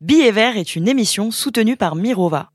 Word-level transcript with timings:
Billet 0.00 0.30
vert 0.30 0.56
est 0.56 0.76
une 0.76 0.86
émission 0.86 1.32
soutenue 1.32 1.76
par 1.76 1.96
Mirova. 1.96 2.52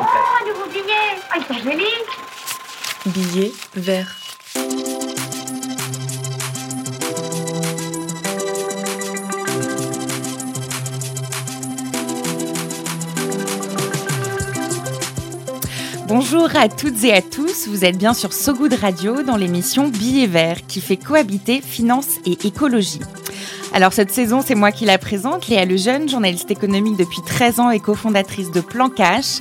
Oh, 0.00 0.04
un 0.04 0.48
nouveau 0.48 0.64
billet 0.72 1.20
Ah, 1.30 1.36
il 1.36 1.56
est 1.56 1.62
joli 1.62 1.84
Billet 3.04 3.52
vert. 3.74 4.16
Bonjour 16.06 16.48
à 16.56 16.70
toutes 16.70 17.04
et 17.04 17.12
à 17.12 17.20
tous, 17.20 17.68
vous 17.68 17.84
êtes 17.84 17.98
bien 17.98 18.14
sur 18.14 18.32
So 18.32 18.54
Good 18.54 18.72
Radio 18.80 19.22
dans 19.22 19.36
l'émission 19.36 19.88
Billet 19.88 20.26
vert 20.26 20.66
qui 20.66 20.80
fait 20.80 20.96
cohabiter 20.96 21.60
finance 21.60 22.16
et 22.24 22.46
écologie. 22.46 23.00
Alors 23.76 23.92
cette 23.92 24.10
saison, 24.10 24.40
c'est 24.42 24.54
moi 24.54 24.72
qui 24.72 24.86
la 24.86 24.96
présente, 24.96 25.48
Léa 25.48 25.66
Lejeune, 25.66 26.08
journaliste 26.08 26.50
économique 26.50 26.96
depuis 26.96 27.20
13 27.20 27.60
ans 27.60 27.68
et 27.68 27.78
cofondatrice 27.78 28.50
de 28.50 28.62
Plan 28.62 28.88
Cash, 28.88 29.40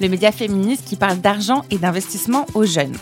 le 0.00 0.08
média 0.08 0.32
féministe 0.32 0.86
qui 0.86 0.96
parle 0.96 1.18
d'argent 1.18 1.66
et 1.70 1.76
d'investissement 1.76 2.46
aux 2.54 2.64
jeunes. 2.64 2.96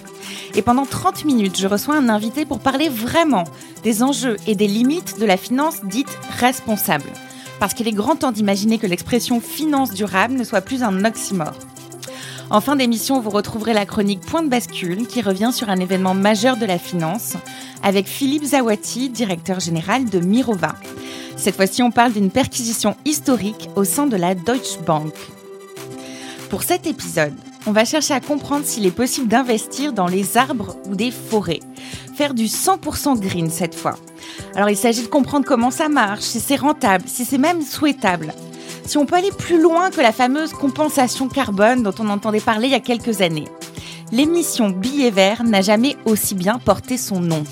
Et 0.57 0.63
pendant 0.63 0.85
30 0.85 1.25
minutes, 1.25 1.57
je 1.57 1.69
reçois 1.69 1.95
un 1.95 2.09
invité 2.09 2.45
pour 2.45 2.59
parler 2.59 2.89
vraiment 2.89 3.45
des 3.85 4.03
enjeux 4.03 4.39
et 4.49 4.57
des 4.57 4.67
limites 4.67 5.21
de 5.21 5.25
la 5.25 5.37
finance 5.37 5.85
dite 5.85 6.19
responsable. 6.41 7.13
Parce 7.61 7.75
qu'il 7.75 7.87
est 7.87 7.93
grand 7.93 8.17
temps 8.17 8.33
d'imaginer 8.33 8.79
que 8.79 8.89
l'expression 8.89 9.41
finance 9.41 9.93
durable 9.93 10.35
ne 10.35 10.43
soit 10.43 10.63
plus 10.63 10.83
un 10.83 11.05
oxymore. 11.05 11.55
En 12.51 12.61
fin 12.61 12.75
d'émission, 12.75 13.21
vous 13.21 13.31
retrouverez 13.31 13.73
la 13.73 13.87
chronique 13.87 14.21
Point 14.21 14.43
de 14.43 14.49
bascule 14.49 15.07
qui 15.07 15.23
revient 15.23 15.53
sur 15.55 15.71
un 15.71 15.79
événement 15.79 16.15
majeur 16.15 16.57
de 16.57 16.67
la 16.67 16.79
finance 16.79 17.35
avec 17.83 18.07
Philippe 18.07 18.45
Zawati, 18.45 19.09
directeur 19.11 19.61
général 19.61 20.09
de 20.09 20.21
Mirova. 20.21 20.75
Cette 21.37 21.57
fois-ci, 21.57 21.83
on 21.83 21.91
parle 21.91 22.13
d'une 22.13 22.31
perquisition 22.31 22.97
historique 23.05 23.69
au 23.77 23.85
sein 23.85 24.07
de 24.07 24.17
la 24.17 24.35
Deutsche 24.35 24.79
Bank. 24.87 25.13
Pour 26.51 26.63
cet 26.63 26.87
épisode, 26.87 27.35
on 27.67 27.73
va 27.73 27.85
chercher 27.85 28.15
à 28.15 28.21
comprendre 28.21 28.65
s'il 28.65 28.87
est 28.87 28.91
possible 28.91 29.29
d'investir 29.29 29.93
dans 29.93 30.07
les 30.07 30.37
arbres 30.37 30.77
ou 30.87 30.95
des 30.95 31.11
forêts. 31.11 31.61
Faire 32.15 32.35
du 32.35 32.45
100% 32.45 33.19
green 33.19 33.51
cette 33.51 33.75
fois. 33.75 33.97
Alors 34.55 34.71
il 34.71 34.77
s'agit 34.77 35.03
de 35.03 35.09
comprendre 35.09 35.47
comment 35.47 35.71
ça 35.71 35.89
marche, 35.89 36.23
si 36.23 36.41
c'est 36.41 36.57
rentable, 36.57 37.05
si 37.07 37.25
c'est 37.25 37.39
même 37.39 37.63
souhaitable 37.63 38.33
si 38.85 38.99
on 38.99 39.07
peut 39.07 39.17
aller 39.17 39.31
plus 39.31 39.61
loin 39.61 39.91
que 39.91 40.01
la 40.01 40.13
fameuse 40.13 40.53
compensation 40.53 41.29
carbone 41.29 41.83
dont 41.83 41.95
on 41.99 42.09
entendait 42.09 42.41
parler 42.41 42.69
il 42.69 42.73
y 42.73 42.75
a 42.75 42.81
quelques 42.81 43.21
années. 43.21 43.49
L'émission 44.11 44.71
Billet 44.71 45.11
vert 45.11 45.45
n'a 45.45 45.63
jamais 45.63 45.97
aussi 46.05 46.35
bien 46.35 46.59
porté 46.59 46.97
son 46.97 47.21
nom. 47.21 47.45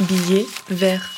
Billet 0.00 0.46
vert. 0.68 1.10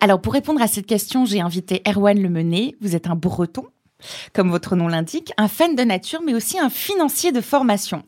Alors 0.00 0.20
pour 0.20 0.32
répondre 0.32 0.60
à 0.60 0.66
cette 0.66 0.86
question, 0.86 1.24
j'ai 1.24 1.40
invité 1.40 1.82
Erwan 1.86 2.20
Lemenet. 2.20 2.74
Vous 2.80 2.96
êtes 2.96 3.06
un 3.06 3.14
breton 3.14 3.66
comme 4.32 4.50
votre 4.50 4.76
nom 4.76 4.88
l'indique, 4.88 5.32
un 5.36 5.48
fan 5.48 5.74
de 5.74 5.82
nature, 5.82 6.20
mais 6.24 6.34
aussi 6.34 6.58
un 6.58 6.70
financier 6.70 7.32
de 7.32 7.40
formation, 7.40 8.02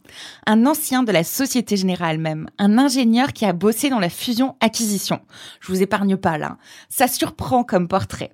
un 0.47 0.67
ancien 0.67 1.03
de 1.03 1.13
la 1.13 1.25
Société 1.25 1.77
Générale 1.77 2.19
même, 2.19 2.49
un 2.59 2.79
ingénieur 2.79 3.33
qui 3.33 3.45
a 3.45 3.53
bossé 3.53 3.91
dans 3.91 3.99
la 4.01 4.09
fusion-acquisition. 4.09 5.21
Je 5.61 5.69
vous 5.69 5.83
épargne 5.83 6.17
pas 6.17 6.39
là. 6.39 6.59
Ça 6.89 7.09
surprend 7.09 7.65
comme 7.65 7.89
portrait. 7.89 8.33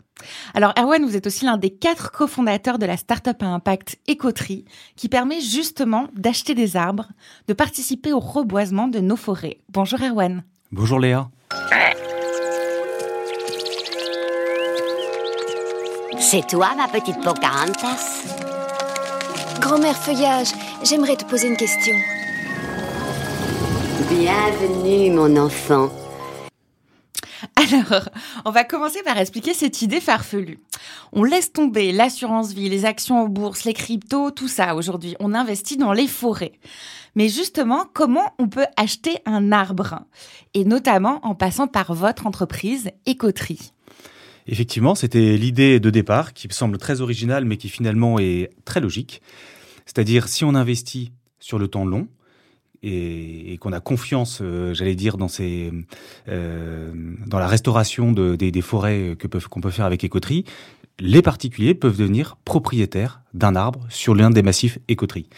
Alors 0.55 0.75
Erwan, 0.79 1.05
vous 1.05 1.17
êtes 1.17 1.27
aussi 1.27 1.45
l'un 1.45 1.57
des 1.57 1.71
quatre 1.71 2.13
cofondateurs 2.13 2.79
de 2.79 2.87
la 2.87 2.97
start-up 2.97 3.43
à 3.43 3.47
impact 3.47 3.99
Écoterie, 4.07 4.65
qui 4.97 5.09
permet 5.09 5.41
justement 5.41 6.09
d'acheter 6.15 6.55
des 6.55 6.77
arbres, 6.77 7.09
de 7.49 7.55
participer 7.55 8.13
au 8.13 8.21
reboisement 8.21 8.89
de 8.89 9.01
nos 9.01 9.17
forêts. 9.17 9.59
Bonjour 9.71 10.01
Erwan. 10.01 10.45
Bonjour 10.73 11.01
Léa. 11.01 11.31
C'est 16.21 16.47
toi, 16.47 16.75
ma 16.77 16.87
petite 16.87 17.19
Pocahontas 17.23 18.25
Grand-mère 19.59 19.97
Feuillage, 19.97 20.49
j'aimerais 20.85 21.17
te 21.17 21.25
poser 21.25 21.49
une 21.49 21.57
question. 21.57 21.95
Bienvenue, 24.11 25.11
mon 25.13 25.35
enfant. 25.39 25.89
Alors, 27.57 28.11
on 28.45 28.51
va 28.51 28.65
commencer 28.65 29.03
par 29.03 29.17
expliquer 29.17 29.55
cette 29.55 29.81
idée 29.81 30.01
farfelue. 30.01 30.61
On 31.13 31.25
laisse 31.25 31.55
tomber 31.55 31.91
l'assurance 31.91 32.53
vie, 32.53 32.69
les 32.69 32.85
actions 32.85 33.23
en 33.23 33.27
bourse, 33.27 33.65
les 33.65 33.73
cryptos, 33.73 34.31
tout 34.31 34.49
ça 34.49 34.75
aujourd'hui. 34.75 35.17
On 35.21 35.33
investit 35.33 35.79
dans 35.79 35.95
les 35.95 36.07
forêts. 36.07 36.61
Mais 37.15 37.31
justement, 37.31 37.87
comment 37.95 38.35
on 38.39 38.49
peut 38.49 38.67
acheter 38.77 39.19
un 39.25 39.53
arbre? 39.53 40.01
Et 40.53 40.67
notamment 40.67 41.19
en 41.23 41.35
passant 41.35 41.67
par 41.67 41.95
votre 41.95 42.27
entreprise 42.27 42.91
Écoterie. 43.07 43.73
Effectivement, 44.51 44.97
c'était 44.97 45.37
l'idée 45.37 45.79
de 45.79 45.91
départ 45.91 46.33
qui 46.33 46.49
semble 46.51 46.77
très 46.77 47.01
originale 47.01 47.45
mais 47.45 47.57
qui 47.57 47.69
finalement 47.69 48.19
est 48.19 48.51
très 48.65 48.81
logique. 48.81 49.23
C'est-à-dire 49.87 50.27
si 50.27 50.45
on 50.45 50.57
investit 50.57 51.13
sur 51.39 51.57
le 51.57 51.69
temps 51.69 51.85
long 51.85 52.09
et, 52.83 53.53
et 53.53 53.59
qu'on 53.59 53.73
a 53.73 53.79
confiance, 53.79 54.41
euh, 54.43 54.75
j'allais 54.75 54.97
dire, 54.97 55.19
dans, 55.19 55.29
ces, 55.29 55.71
euh, 56.29 56.93
dans 57.27 57.39
la 57.39 57.47
restauration 57.47 58.11
de, 58.11 58.35
des, 58.35 58.61
forêts 58.61 59.17
qu'on 59.49 59.61
peut 59.61 59.71
faire 59.71 59.85
avec 59.85 60.03
écoterie, 60.03 60.45
les 61.01 61.23
particuliers 61.23 61.75
peuvent 61.75 61.97
devenir 61.97 62.37
propriétaires 62.45 63.23
d'un 63.33 63.57
arbre 63.57 63.81
sur 63.89 64.15
l'un 64.15 64.31
des 64.31 64.43
massifs 64.43 64.79
écoterie. 64.89 65.29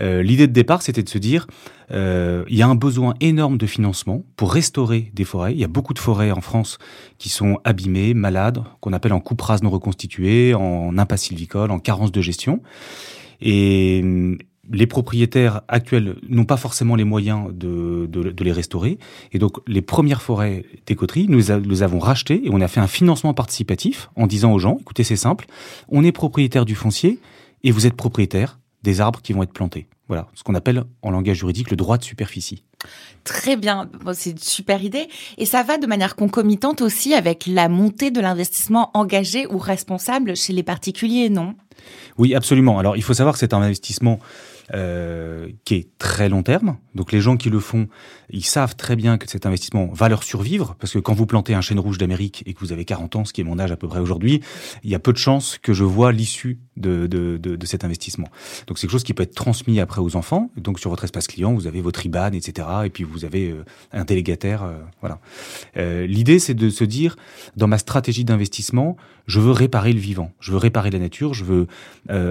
Euh, 0.00 0.22
L'idée 0.22 0.46
de 0.46 0.52
départ, 0.52 0.82
c'était 0.82 1.02
de 1.02 1.08
se 1.08 1.18
dire, 1.18 1.46
euh, 1.90 2.44
il 2.48 2.56
y 2.56 2.62
a 2.62 2.68
un 2.68 2.74
besoin 2.74 3.14
énorme 3.20 3.58
de 3.58 3.66
financement 3.66 4.24
pour 4.36 4.52
restaurer 4.52 5.10
des 5.14 5.24
forêts. 5.24 5.52
Il 5.52 5.58
y 5.58 5.64
a 5.64 5.68
beaucoup 5.68 5.94
de 5.94 5.98
forêts 5.98 6.30
en 6.30 6.40
France 6.40 6.78
qui 7.18 7.28
sont 7.28 7.58
abîmées, 7.64 8.14
malades, 8.14 8.62
qu'on 8.80 8.92
appelle 8.92 9.12
en 9.12 9.20
coupe 9.20 9.42
rase 9.42 9.62
non 9.62 9.70
reconstituée, 9.70 10.54
en 10.54 10.96
impasse 10.98 11.30
en 11.54 11.78
carence 11.78 12.12
de 12.12 12.20
gestion. 12.20 12.62
Et, 13.40 14.02
les 14.72 14.86
propriétaires 14.86 15.62
actuels 15.68 16.16
n'ont 16.28 16.44
pas 16.44 16.56
forcément 16.56 16.96
les 16.96 17.04
moyens 17.04 17.52
de, 17.52 18.08
de, 18.10 18.30
de, 18.30 18.44
les 18.44 18.52
restaurer. 18.52 18.98
Et 19.32 19.38
donc, 19.38 19.58
les 19.66 19.82
premières 19.82 20.22
forêts 20.22 20.64
d'écoterie, 20.86 21.26
nous 21.28 21.38
les 21.38 21.82
avons 21.82 21.98
rachetées 21.98 22.46
et 22.46 22.50
on 22.50 22.60
a 22.60 22.68
fait 22.68 22.80
un 22.80 22.86
financement 22.86 23.34
participatif 23.34 24.10
en 24.16 24.26
disant 24.26 24.52
aux 24.52 24.58
gens, 24.58 24.78
écoutez, 24.80 25.04
c'est 25.04 25.16
simple, 25.16 25.46
on 25.88 26.02
est 26.02 26.12
propriétaire 26.12 26.64
du 26.64 26.74
foncier 26.74 27.18
et 27.64 27.70
vous 27.70 27.86
êtes 27.86 27.94
propriétaire 27.94 28.58
des 28.82 29.00
arbres 29.00 29.20
qui 29.22 29.32
vont 29.32 29.42
être 29.42 29.52
plantés. 29.52 29.86
Voilà, 30.08 30.26
ce 30.34 30.42
qu'on 30.42 30.54
appelle 30.54 30.84
en 31.02 31.10
langage 31.10 31.38
juridique 31.38 31.70
le 31.70 31.76
droit 31.76 31.96
de 31.96 32.04
superficie. 32.04 32.64
Très 33.24 33.56
bien, 33.56 33.88
bon, 34.04 34.12
c'est 34.14 34.30
une 34.30 34.38
super 34.38 34.82
idée. 34.82 35.08
Et 35.38 35.46
ça 35.46 35.62
va 35.62 35.78
de 35.78 35.86
manière 35.86 36.16
concomitante 36.16 36.82
aussi 36.82 37.14
avec 37.14 37.46
la 37.46 37.68
montée 37.68 38.10
de 38.10 38.20
l'investissement 38.20 38.90
engagé 38.94 39.46
ou 39.46 39.58
responsable 39.58 40.36
chez 40.36 40.52
les 40.52 40.64
particuliers, 40.64 41.30
non? 41.30 41.54
Oui, 42.18 42.34
absolument. 42.34 42.78
Alors, 42.78 42.96
il 42.96 43.02
faut 43.02 43.14
savoir 43.14 43.34
que 43.34 43.38
c'est 43.38 43.54
un 43.54 43.62
investissement 43.62 44.18
euh, 44.74 45.48
qui 45.64 45.74
est 45.74 45.88
très 45.98 46.28
long 46.28 46.42
terme. 46.42 46.76
Donc 46.94 47.12
les 47.12 47.20
gens 47.20 47.36
qui 47.36 47.50
le 47.50 47.60
font, 47.60 47.88
ils 48.30 48.44
savent 48.44 48.76
très 48.76 48.96
bien 48.96 49.18
que 49.18 49.28
cet 49.28 49.46
investissement 49.46 49.88
va 49.92 50.08
leur 50.08 50.22
survivre, 50.22 50.76
parce 50.78 50.92
que 50.92 50.98
quand 50.98 51.14
vous 51.14 51.26
plantez 51.26 51.54
un 51.54 51.60
chêne 51.60 51.78
rouge 51.78 51.98
d'Amérique 51.98 52.42
et 52.46 52.54
que 52.54 52.60
vous 52.60 52.72
avez 52.72 52.84
40 52.84 53.16
ans, 53.16 53.24
ce 53.24 53.32
qui 53.32 53.40
est 53.40 53.44
mon 53.44 53.58
âge 53.58 53.72
à 53.72 53.76
peu 53.76 53.88
près 53.88 54.00
aujourd'hui, 54.00 54.40
il 54.84 54.90
y 54.90 54.94
a 54.94 54.98
peu 54.98 55.12
de 55.12 55.18
chances 55.18 55.58
que 55.58 55.72
je 55.72 55.84
vois 55.84 56.12
l'issue 56.12 56.58
de, 56.76 57.06
de, 57.06 57.38
de, 57.38 57.56
de, 57.56 57.66
cet 57.66 57.84
investissement. 57.84 58.28
Donc 58.66 58.78
c'est 58.78 58.82
quelque 58.86 58.92
chose 58.92 59.04
qui 59.04 59.14
peut 59.14 59.22
être 59.22 59.34
transmis 59.34 59.80
après 59.80 60.00
aux 60.00 60.16
enfants. 60.16 60.50
Donc 60.56 60.78
sur 60.78 60.90
votre 60.90 61.04
espace 61.04 61.26
client, 61.26 61.52
vous 61.52 61.66
avez 61.66 61.80
votre 61.80 62.04
IBAN, 62.04 62.32
etc. 62.32 62.68
Et 62.84 62.90
puis 62.90 63.04
vous 63.04 63.24
avez 63.24 63.50
euh, 63.50 63.64
un 63.92 64.04
délégataire. 64.04 64.62
Euh, 64.62 64.78
voilà. 65.00 65.18
Euh, 65.76 66.06
L'idée, 66.06 66.38
c'est 66.38 66.54
de 66.54 66.70
se 66.70 66.84
dire, 66.84 67.16
dans 67.56 67.68
ma 67.68 67.78
stratégie 67.78 68.24
d'investissement, 68.24 68.96
je 69.26 69.40
veux 69.40 69.52
réparer 69.52 69.92
le 69.92 70.00
vivant, 70.00 70.32
je 70.40 70.52
veux 70.52 70.58
réparer 70.58 70.90
la 70.90 70.98
nature, 70.98 71.32
je 71.32 71.44
veux 71.44 71.66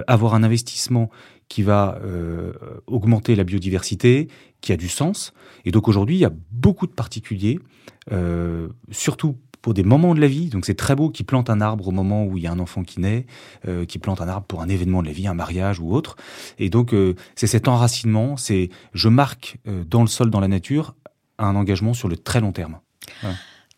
avoir 0.07 0.35
un 0.35 0.43
investissement 0.43 1.09
qui 1.51 1.63
va 1.63 1.99
euh, 2.01 2.53
augmenter 2.87 3.35
la 3.35 3.43
biodiversité, 3.43 4.29
qui 4.61 4.71
a 4.71 4.77
du 4.77 4.87
sens. 4.87 5.33
Et 5.65 5.71
donc 5.71 5.89
aujourd'hui, 5.89 6.15
il 6.15 6.19
y 6.19 6.25
a 6.25 6.31
beaucoup 6.51 6.87
de 6.87 6.93
particuliers, 6.93 7.59
euh, 8.13 8.69
surtout 8.89 9.35
pour 9.61 9.73
des 9.73 9.83
moments 9.83 10.15
de 10.15 10.21
la 10.21 10.27
vie. 10.27 10.47
Donc 10.47 10.65
c'est 10.65 10.75
très 10.75 10.95
beau 10.95 11.09
qui 11.09 11.25
plante 11.25 11.49
un 11.49 11.59
arbre 11.59 11.89
au 11.89 11.91
moment 11.91 12.23
où 12.23 12.37
il 12.37 12.43
y 12.43 12.47
a 12.47 12.53
un 12.53 12.59
enfant 12.59 12.83
qui 12.83 13.01
naît, 13.01 13.25
euh, 13.67 13.83
qui 13.83 13.99
plante 13.99 14.21
un 14.21 14.29
arbre 14.29 14.47
pour 14.47 14.61
un 14.61 14.69
événement 14.69 15.01
de 15.01 15.07
la 15.07 15.13
vie, 15.13 15.27
un 15.27 15.33
mariage 15.33 15.81
ou 15.81 15.93
autre. 15.93 16.15
Et 16.57 16.69
donc 16.69 16.93
euh, 16.93 17.15
c'est 17.35 17.47
cet 17.47 17.67
enracinement, 17.67 18.37
c'est 18.37 18.69
je 18.93 19.09
marque 19.09 19.57
euh, 19.67 19.83
dans 19.83 20.01
le 20.01 20.07
sol, 20.07 20.29
dans 20.29 20.39
la 20.39 20.47
nature, 20.47 20.95
un 21.37 21.57
engagement 21.57 21.93
sur 21.93 22.07
le 22.07 22.15
très 22.15 22.39
long 22.39 22.53
terme. 22.53 22.79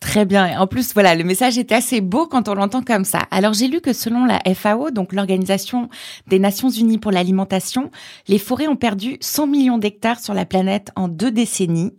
Très 0.04 0.26
bien. 0.26 0.48
Et 0.48 0.58
en 0.58 0.68
plus, 0.68 0.94
voilà, 0.94 1.16
le 1.16 1.24
message 1.24 1.58
est 1.58 1.72
assez 1.72 2.02
beau 2.02 2.28
quand 2.28 2.50
on 2.50 2.56
l'entend 2.56 2.82
comme 2.82 3.06
ça. 3.06 3.20
Alors, 3.32 3.54
j'ai 3.54 3.70
lu 3.70 3.80
que 3.80 3.94
selon 3.94 4.26
la 4.26 4.42
FAO, 4.54 4.92
donc 4.92 5.14
l'Organisation 5.14 5.88
des 6.28 6.40
Nations 6.40 6.70
Unies 6.70 6.98
pour 6.98 7.12
l'alimentation, 7.12 7.90
les 8.28 8.38
forêts 8.38 8.68
ont 8.68 8.76
perdu 8.76 9.16
100 9.22 9.48
millions 9.48 9.78
d'hectares 9.78 10.20
sur 10.20 10.34
la 10.34 10.46
planète 10.46 10.92
en 10.98 11.08
deux 11.08 11.32
décennies. 11.32 11.94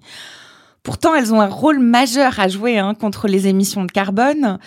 Pourtant, 0.83 1.15
elles 1.15 1.33
ont 1.33 1.41
un 1.41 1.49
rôle 1.49 1.79
majeur 1.79 2.39
à 2.39 2.49
jouer 2.49 2.79
hein, 2.79 2.93
contre 2.93 3.27
les 3.27 3.49
émissions 3.49 3.85
de 3.85 3.91
carbone. 3.91 4.59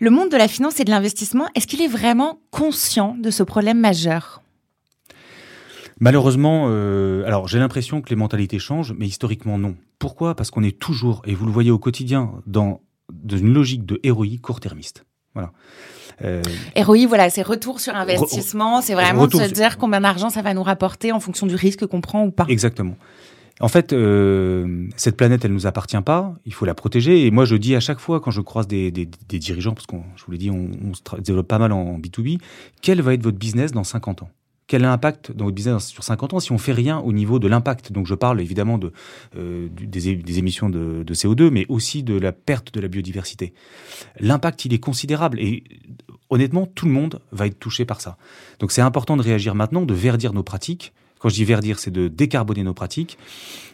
Le 0.00 0.08
monde 0.08 0.30
de 0.30 0.38
la 0.38 0.48
finance 0.48 0.80
et 0.80 0.84
de 0.84 0.90
l'investissement, 0.90 1.48
est-ce 1.54 1.66
qu'il 1.66 1.82
est 1.82 1.88
vraiment 1.88 2.38
conscient 2.50 3.14
de 3.20 3.30
ce 3.30 3.42
problème 3.42 3.78
majeur? 3.78 4.40
Malheureusement, 6.00 6.68
euh, 6.68 7.26
alors 7.26 7.46
j'ai 7.46 7.58
l'impression 7.58 8.00
que 8.00 8.08
les 8.08 8.16
mentalités 8.16 8.58
changent, 8.58 8.94
mais 8.98 9.06
historiquement 9.06 9.58
non. 9.58 9.76
Pourquoi? 9.98 10.34
Parce 10.34 10.50
qu'on 10.50 10.62
est 10.62 10.78
toujours, 10.78 11.20
et 11.26 11.34
vous 11.34 11.44
le 11.44 11.52
voyez 11.52 11.70
au 11.70 11.78
quotidien, 11.78 12.32
dans, 12.46 12.80
dans 13.12 13.36
une 13.36 13.52
logique 13.52 13.84
de 13.84 14.00
héroïque 14.02 14.42
court-termiste. 14.42 15.04
Voilà. 15.34 15.52
Euh, 16.22 16.42
ROI, 16.76 17.06
voilà, 17.06 17.28
c'est 17.28 17.42
retour 17.42 17.80
sur 17.80 17.94
investissement, 17.94 18.80
c'est 18.80 18.94
vraiment 18.94 19.26
de 19.26 19.36
se 19.36 19.52
dire 19.52 19.76
combien 19.76 20.00
d'argent 20.00 20.30
ça 20.30 20.40
va 20.40 20.54
nous 20.54 20.62
rapporter 20.62 21.12
en 21.12 21.20
fonction 21.20 21.46
du 21.46 21.54
risque 21.54 21.86
qu'on 21.86 22.00
prend 22.00 22.24
ou 22.24 22.30
pas. 22.30 22.46
Exactement. 22.48 22.96
En 23.60 23.68
fait, 23.68 23.92
euh, 23.92 24.86
cette 24.96 25.16
planète, 25.16 25.44
elle 25.44 25.52
nous 25.52 25.66
appartient 25.66 26.00
pas. 26.02 26.34
Il 26.44 26.52
faut 26.52 26.66
la 26.66 26.74
protéger. 26.74 27.24
Et 27.24 27.30
moi, 27.30 27.46
je 27.46 27.56
dis 27.56 27.74
à 27.74 27.80
chaque 27.80 28.00
fois, 28.00 28.20
quand 28.20 28.30
je 28.30 28.42
croise 28.42 28.66
des, 28.66 28.90
des, 28.90 29.08
des 29.28 29.38
dirigeants, 29.38 29.72
parce 29.72 29.86
qu'on, 29.86 30.02
je 30.14 30.24
vous 30.24 30.32
l'ai 30.32 30.38
dit, 30.38 30.50
on, 30.50 30.70
on 30.84 30.92
se 30.92 31.20
développe 31.22 31.48
pas 31.48 31.58
mal 31.58 31.72
en 31.72 31.98
B2B, 31.98 32.38
quel 32.82 33.00
va 33.00 33.14
être 33.14 33.22
votre 33.22 33.38
business 33.38 33.72
dans 33.72 33.84
50 33.84 34.22
ans? 34.22 34.30
Quel 34.66 34.84
impact 34.84 35.32
dans 35.32 35.44
votre 35.44 35.54
business 35.54 35.86
sur 35.86 36.02
50 36.02 36.34
ans 36.34 36.40
si 36.40 36.52
on 36.52 36.58
fait 36.58 36.72
rien 36.72 36.98
au 36.98 37.12
niveau 37.12 37.38
de 37.38 37.46
l'impact? 37.46 37.92
Donc 37.92 38.06
je 38.06 38.14
parle 38.14 38.40
évidemment 38.40 38.78
de, 38.78 38.92
euh, 39.36 39.68
des, 39.70 40.38
émissions 40.38 40.68
de, 40.68 41.02
de, 41.04 41.14
CO2, 41.14 41.50
mais 41.50 41.66
aussi 41.68 42.02
de 42.02 42.18
la 42.18 42.32
perte 42.32 42.74
de 42.74 42.80
la 42.80 42.88
biodiversité. 42.88 43.52
L'impact, 44.18 44.64
il 44.64 44.74
est 44.74 44.78
considérable 44.78 45.38
et 45.40 45.64
honnêtement, 46.30 46.66
tout 46.66 46.86
le 46.86 46.92
monde 46.92 47.20
va 47.32 47.46
être 47.46 47.58
touché 47.58 47.84
par 47.84 48.00
ça. 48.00 48.16
Donc 48.58 48.72
c'est 48.72 48.82
important 48.82 49.16
de 49.16 49.22
réagir 49.22 49.54
maintenant, 49.54 49.82
de 49.82 49.94
verdir 49.94 50.32
nos 50.32 50.42
pratiques. 50.42 50.92
Quand 51.26 51.30
je 51.30 51.34
dis 51.34 51.44
verdir, 51.44 51.80
c'est 51.80 51.90
de 51.90 52.06
décarboner 52.06 52.62
nos 52.62 52.72
pratiques 52.72 53.18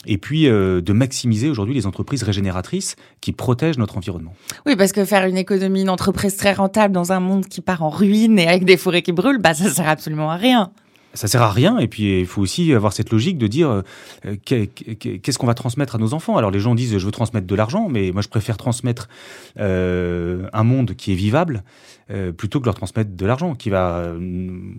et 0.07 0.17
puis 0.17 0.49
euh, 0.49 0.81
de 0.81 0.95
maximiser 0.95 1.51
aujourd'hui 1.51 1.75
les 1.75 1.85
entreprises 1.85 2.23
régénératrices 2.23 2.97
qui 3.21 3.33
protègent 3.33 3.77
notre 3.77 3.99
environnement. 3.99 4.33
Oui, 4.65 4.75
parce 4.75 4.93
que 4.93 5.05
faire 5.05 5.27
une 5.27 5.37
économie, 5.37 5.83
une 5.83 5.91
entreprise 5.91 6.39
très 6.39 6.55
rentable 6.55 6.95
dans 6.95 7.13
un 7.13 7.21
monde 7.21 7.45
qui 7.45 7.61
part 7.61 7.83
en 7.83 7.91
ruine 7.91 8.39
et 8.39 8.49
avec 8.49 8.65
des 8.65 8.79
forêts 8.79 9.03
qui 9.03 9.13
brûlent, 9.13 9.37
bah 9.37 9.53
ça 9.53 9.69
sert 9.69 9.87
absolument 9.87 10.31
à 10.31 10.37
rien 10.37 10.73
ça 11.15 11.29
sert 11.29 11.43
à 11.43 11.53
rien. 11.53 11.79
Et 11.79 11.89
puis, 11.89 12.21
il 12.21 12.27
faut 12.27 12.41
aussi 12.41 12.73
avoir 12.73 12.95
cette 12.95 13.13
logique 13.13 13.37
de 13.37 13.47
dire 13.47 13.83
euh, 14.25 14.37
qu'est-ce 14.47 15.39
qu'on 15.39 15.47
va 15.47 15.53
transmettre 15.53 15.97
à 15.97 15.99
nos 15.99 16.15
enfants? 16.15 16.39
Alors, 16.39 16.51
les 16.51 16.59
gens 16.59 16.75
disent 16.75 16.97
je 16.97 17.05
veux 17.05 17.13
transmettre 17.13 17.47
de 17.47 17.55
l'argent, 17.55 17.91
mais 17.91 18.13
moi, 18.13 18.23
je 18.23 18.29
préfère 18.29 18.57
transmettre 18.57 19.11
euh, 19.61 20.49
un 20.55 20.65
monde 20.65 20.95
qui 20.95 21.13
est 21.13 21.17
vivable 21.17 21.65
plutôt 22.39 22.61
que 22.61 22.65
leur 22.65 22.75
transmettre 22.75 23.11
de 23.15 23.27
l'argent 23.27 23.55
qui 23.55 23.69
va. 23.69 24.07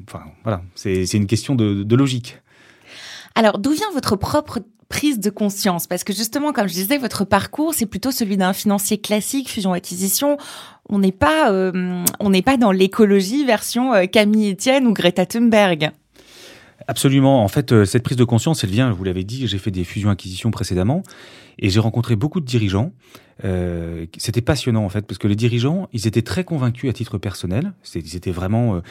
enfin, 0.08 0.24
voilà, 0.44 0.64
c'est 0.74 1.14
une 1.14 1.28
question 1.28 1.54
de, 1.54 1.84
de 1.84 1.96
logique. 1.96 2.40
Alors, 3.36 3.58
d'où 3.58 3.72
vient 3.72 3.92
votre 3.94 4.16
propre 4.16 4.60
prise 4.90 5.20
de 5.20 5.30
conscience? 5.30 5.88
Parce 5.88 6.04
que 6.04 6.14
justement, 6.14 6.54
comme 6.54 6.68
je 6.68 6.74
disais, 6.74 6.98
votre 6.98 7.26
parcours, 7.26 7.74
c'est 7.74 7.86
plutôt 7.86 8.12
celui 8.12 8.38
d'un 8.38 8.54
financier 8.54 9.00
classique, 9.00 9.50
fusion-acquisition. 9.50 10.38
On 10.90 11.00
n'est 11.00 11.12
pas, 11.12 11.52
on 12.20 12.30
n'est 12.30 12.42
pas 12.42 12.58
dans 12.58 12.72
l'écologie 12.72 13.46
version 13.46 13.94
Camille 14.08 14.52
Etienne 14.52 14.86
ou 14.86 14.94
Greta 14.94 15.26
Thunberg. 15.26 15.92
Absolument. 16.88 17.44
En 17.44 17.48
fait, 17.48 17.72
euh, 17.72 17.86
cette 17.86 18.04
prise 18.04 18.18
de 18.18 18.24
conscience, 18.24 18.64
elle 18.64 18.70
vient, 18.70 18.92
vous 18.92 19.04
l'avez 19.04 19.24
dit, 19.24 19.48
j'ai 19.48 19.58
fait 19.58 19.72
des 19.72 19.84
fusions-acquisitions 19.84 20.52
précédemment 20.52 21.04
et 21.60 21.70
j'ai 21.70 21.80
rencontré 21.80 22.16
beaucoup 22.16 22.40
de 22.40 22.46
dirigeants. 22.46 22.92
Euh, 23.44 24.06
C'était 24.18 24.42
passionnant 24.42 24.86
en 24.86 24.90
fait, 24.90 25.06
parce 25.06 25.18
que 25.18 25.28
les 25.28 25.36
dirigeants, 25.36 25.88
ils 25.94 26.08
étaient 26.08 26.22
très 26.22 26.44
convaincus 26.44 26.90
à 26.90 26.94
titre 26.94 27.18
personnel. 27.18 27.74
Ils 27.96 28.32
vraiment, 28.32 28.82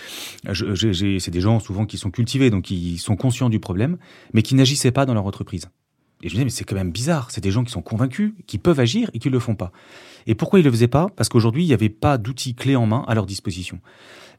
euh, 0.46 0.74
c'est 0.74 1.30
des 1.30 1.40
gens 1.40 1.60
souvent 1.60 1.86
qui 1.86 1.98
sont 1.98 2.10
cultivés, 2.10 2.50
donc 2.50 2.64
qui 2.64 2.98
sont 2.98 3.16
conscients 3.16 3.48
du 3.48 3.60
problème, 3.60 3.98
mais 4.32 4.42
qui 4.42 4.54
n'agissaient 4.54 4.92
pas 4.92 5.06
dans 5.06 5.14
leur 5.14 5.26
entreprise. 5.26 5.66
Et 6.22 6.28
je 6.28 6.34
me 6.34 6.36
disais, 6.36 6.44
mais 6.44 6.50
c'est 6.50 6.64
quand 6.64 6.76
même 6.76 6.92
bizarre. 6.92 7.30
C'est 7.30 7.40
des 7.40 7.50
gens 7.50 7.64
qui 7.64 7.72
sont 7.72 7.82
convaincus, 7.82 8.32
qui 8.46 8.58
peuvent 8.58 8.78
agir 8.78 9.10
et 9.12 9.18
qui 9.18 9.28
le 9.28 9.38
font 9.40 9.56
pas. 9.56 9.72
Et 10.26 10.34
pourquoi 10.34 10.60
ils 10.60 10.64
le 10.64 10.70
faisaient 10.70 10.88
pas? 10.88 11.08
Parce 11.16 11.28
qu'aujourd'hui, 11.28 11.64
il 11.64 11.68
n'y 11.68 11.74
avait 11.74 11.88
pas 11.88 12.18
d'outils 12.18 12.54
clés 12.54 12.76
en 12.76 12.86
main 12.86 13.04
à 13.08 13.14
leur 13.14 13.26
disposition. 13.26 13.80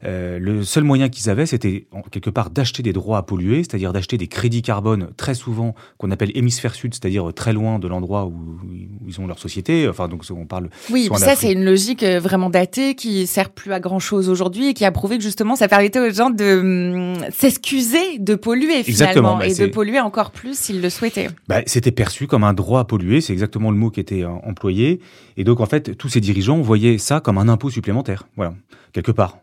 Euh, 0.04 0.38
le 0.38 0.64
seul 0.64 0.84
moyen 0.84 1.08
qu'ils 1.08 1.30
avaient, 1.30 1.46
c'était 1.46 1.86
quelque 2.10 2.30
part 2.30 2.50
d'acheter 2.50 2.82
des 2.82 2.92
droits 2.92 3.18
à 3.18 3.22
polluer, 3.22 3.58
c'est-à-dire 3.58 3.92
d'acheter 3.92 4.18
des 4.18 4.26
crédits 4.26 4.62
carbone 4.62 5.08
très 5.16 5.34
souvent 5.34 5.74
qu'on 5.96 6.10
appelle 6.10 6.30
hémisphère 6.34 6.74
sud, 6.74 6.94
c'est-à-dire 6.94 7.32
très 7.34 7.52
loin 7.52 7.78
de 7.78 7.88
l'endroit 7.88 8.26
où, 8.26 8.58
ils 9.06 9.20
ont 9.20 9.26
leur 9.26 9.38
société. 9.38 9.88
Enfin, 9.88 10.08
donc 10.08 10.24
on 10.30 10.46
parle. 10.46 10.68
Oui, 10.90 11.08
ça 11.16 11.36
c'est 11.36 11.52
une 11.52 11.64
logique 11.64 12.02
euh, 12.02 12.20
vraiment 12.20 12.50
datée 12.50 12.94
qui 12.94 13.26
sert 13.26 13.50
plus 13.50 13.72
à 13.72 13.80
grand 13.80 13.98
chose 13.98 14.28
aujourd'hui 14.28 14.68
et 14.68 14.74
qui 14.74 14.84
a 14.84 14.92
prouvé 14.92 15.16
que 15.16 15.22
justement 15.22 15.56
ça 15.56 15.68
permettait 15.68 16.00
aux 16.00 16.10
gens 16.10 16.30
de 16.30 17.14
hum, 17.14 17.30
s'excuser 17.30 18.18
de 18.18 18.34
polluer 18.34 18.82
finalement 18.82 19.38
bah, 19.38 19.46
et 19.46 19.54
de 19.54 19.66
polluer 19.66 20.00
encore 20.00 20.32
plus 20.32 20.58
s'ils 20.58 20.82
le 20.82 20.90
souhaitaient. 20.90 21.28
Bah, 21.48 21.62
c'était 21.66 21.92
perçu 21.92 22.26
comme 22.26 22.44
un 22.44 22.52
droit 22.52 22.80
à 22.80 22.84
polluer, 22.84 23.20
c'est 23.20 23.32
exactement 23.32 23.70
le 23.70 23.76
mot 23.76 23.90
qui 23.90 24.00
était 24.00 24.22
euh, 24.22 24.28
employé. 24.28 25.00
Et 25.36 25.44
donc 25.44 25.60
en 25.60 25.66
fait, 25.66 25.96
tous 25.96 26.08
ces 26.08 26.20
dirigeants 26.20 26.60
voyaient 26.60 26.98
ça 26.98 27.20
comme 27.20 27.38
un 27.38 27.48
impôt 27.48 27.70
supplémentaire. 27.70 28.28
Voilà, 28.36 28.54
quelque 28.92 29.12
part. 29.12 29.38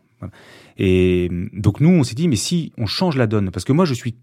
Et 0.78 1.28
donc 1.52 1.80
nous, 1.80 1.90
on 1.90 2.04
s'est 2.04 2.14
dit, 2.14 2.28
mais 2.28 2.36
si 2.36 2.72
on 2.78 2.86
change 2.86 3.16
la 3.16 3.26
donne, 3.26 3.50
parce 3.50 3.64
que 3.64 3.72
moi, 3.72 3.84
je 3.84 3.94
suis 3.94 4.14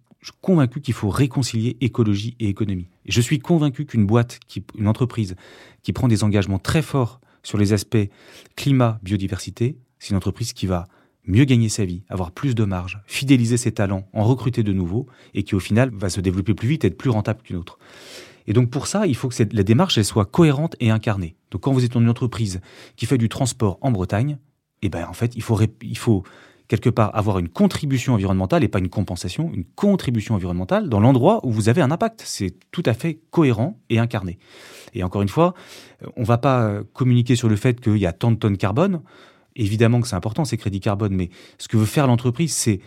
convaincu 0.41 0.81
qu'il 0.81 0.93
faut 0.93 1.09
réconcilier 1.09 1.77
écologie 1.81 2.35
et 2.39 2.47
économie. 2.49 2.87
Et 3.05 3.11
je 3.11 3.21
suis 3.21 3.39
convaincu 3.39 3.85
qu'une 3.85 4.05
boîte, 4.05 4.39
une 4.77 4.87
entreprise 4.87 5.35
qui 5.83 5.93
prend 5.93 6.07
des 6.07 6.23
engagements 6.23 6.59
très 6.59 6.81
forts 6.81 7.21
sur 7.43 7.57
les 7.57 7.73
aspects 7.73 8.09
climat, 8.55 8.99
biodiversité, 9.03 9.77
c'est 9.99 10.09
une 10.09 10.17
entreprise 10.17 10.53
qui 10.53 10.67
va 10.67 10.87
mieux 11.25 11.45
gagner 11.45 11.69
sa 11.69 11.85
vie, 11.85 12.03
avoir 12.09 12.31
plus 12.31 12.55
de 12.55 12.63
marge, 12.63 13.01
fidéliser 13.05 13.57
ses 13.57 13.71
talents, 13.71 14.07
en 14.13 14.23
recruter 14.23 14.63
de 14.63 14.73
nouveaux, 14.73 15.05
et 15.33 15.43
qui 15.43 15.55
au 15.55 15.59
final 15.59 15.91
va 15.93 16.09
se 16.09 16.21
développer 16.21 16.53
plus 16.53 16.67
vite 16.67 16.83
et 16.83 16.87
être 16.87 16.97
plus 16.97 17.09
rentable 17.09 17.41
qu'une 17.43 17.57
autre. 17.57 17.77
Et 18.49 18.53
donc 18.53 18.71
pour 18.71 18.87
ça, 18.87 19.05
il 19.05 19.15
faut 19.15 19.29
que 19.29 19.35
la 19.53 19.63
démarche 19.63 20.01
soit 20.01 20.25
cohérente 20.25 20.75
et 20.79 20.89
incarnée. 20.89 21.35
Donc 21.51 21.61
quand 21.61 21.71
vous 21.71 21.85
êtes 21.85 21.93
une 21.95 22.09
entreprise 22.09 22.59
qui 22.97 23.05
fait 23.05 23.19
du 23.19 23.29
transport 23.29 23.77
en 23.81 23.91
Bretagne, 23.91 24.39
eh 24.81 24.89
ben 24.89 25.05
en 25.07 25.13
fait, 25.13 25.35
il 25.35 25.43
faut, 25.43 25.57
il 25.83 25.97
faut 25.97 26.23
quelque 26.67 26.89
part 26.89 27.15
avoir 27.15 27.37
une 27.37 27.47
contribution 27.47 28.15
environnementale 28.15 28.63
et 28.63 28.67
pas 28.67 28.79
une 28.79 28.89
compensation, 28.89 29.51
une 29.53 29.65
contribution 29.75 30.33
environnementale 30.33 30.89
dans 30.89 30.99
l'endroit 30.99 31.45
où 31.45 31.51
vous 31.51 31.69
avez 31.69 31.81
un 31.81 31.91
impact. 31.91 32.23
C'est 32.25 32.55
tout 32.71 32.83
à 32.87 32.95
fait 32.95 33.19
cohérent 33.29 33.79
et 33.89 33.99
incarné. 33.99 34.39
Et 34.95 35.03
encore 35.03 35.21
une 35.21 35.29
fois, 35.29 35.53
on 36.17 36.23
va 36.23 36.39
pas 36.39 36.79
communiquer 36.93 37.35
sur 37.35 37.49
le 37.49 37.55
fait 37.55 37.79
qu'il 37.79 37.97
y 37.97 38.07
a 38.07 38.13
tant 38.13 38.31
de 38.31 38.37
tonnes 38.37 38.57
carbone. 38.57 39.01
Évidemment 39.55 40.01
que 40.01 40.07
c'est 40.07 40.15
important 40.15 40.43
ces 40.43 40.57
crédits 40.57 40.79
carbone, 40.79 41.13
mais 41.13 41.29
ce 41.59 41.67
que 41.67 41.77
veut 41.77 41.85
faire 41.85 42.07
l'entreprise, 42.07 42.53
c'est 42.53 42.79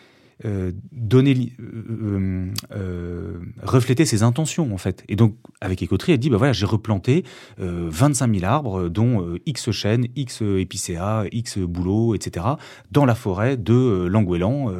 euh, 0.45 0.73
donner, 0.91 1.53
euh, 1.61 2.47
euh, 2.75 3.39
refléter 3.63 4.05
ses 4.05 4.23
intentions 4.23 4.75
en 4.75 4.79
fait. 4.79 5.05
Et 5.09 5.15
donc 5.15 5.37
avec 5.61 5.83
Écoterie, 5.83 6.13
elle 6.13 6.19
dit 6.19 6.31
bah 6.31 6.37
voilà 6.37 6.53
j'ai 6.53 6.67
replanté 6.67 7.25
25 7.59 8.41
000 8.41 8.45
arbres, 8.45 8.89
dont 8.89 9.37
X 9.47 9.71
chênes, 9.71 10.07
X 10.17 10.43
épicéas, 10.43 11.25
X 11.31 11.59
bouleaux, 11.59 12.15
etc. 12.15 12.47
dans 12.91 13.05
la 13.05 13.15
forêt 13.15 13.57
de 13.57 14.07
Languélan, 14.07 14.73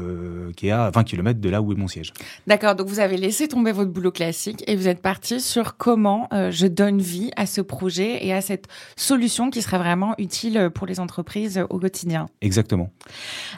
qui 0.57 0.69
est 0.69 0.73
à 0.73 0.91
20 0.91 1.05
km 1.05 1.41
de 1.41 1.49
là 1.49 1.63
où 1.63 1.73
est 1.73 1.77
mon 1.77 1.87
siège. 1.87 2.13
D'accord, 2.47 2.75
donc 2.75 2.89
vous 2.89 3.01
avez 3.01 3.17
laissé 3.17 3.47
tomber 3.47 3.73
votre 3.73 3.91
boulot 3.91 4.11
classique 4.11 4.65
et 4.67 4.75
vous 4.75 4.89
êtes 4.89 5.03
parti 5.03 5.41
sur 5.41 5.77
comment 5.77 6.29
je 6.51 6.67
donne 6.67 7.01
vie 7.01 7.31
à 7.37 7.47
ce 7.47 7.61
projet 7.61 8.25
et 8.25 8.33
à 8.33 8.41
cette 8.41 8.69
solution 8.97 9.51
qui 9.51 9.63
sera 9.63 9.79
vraiment 9.79 10.15
utile 10.19 10.71
pour 10.75 10.87
les 10.87 10.99
entreprises 10.99 11.65
au 11.71 11.79
quotidien. 11.79 12.27
Exactement. 12.41 12.91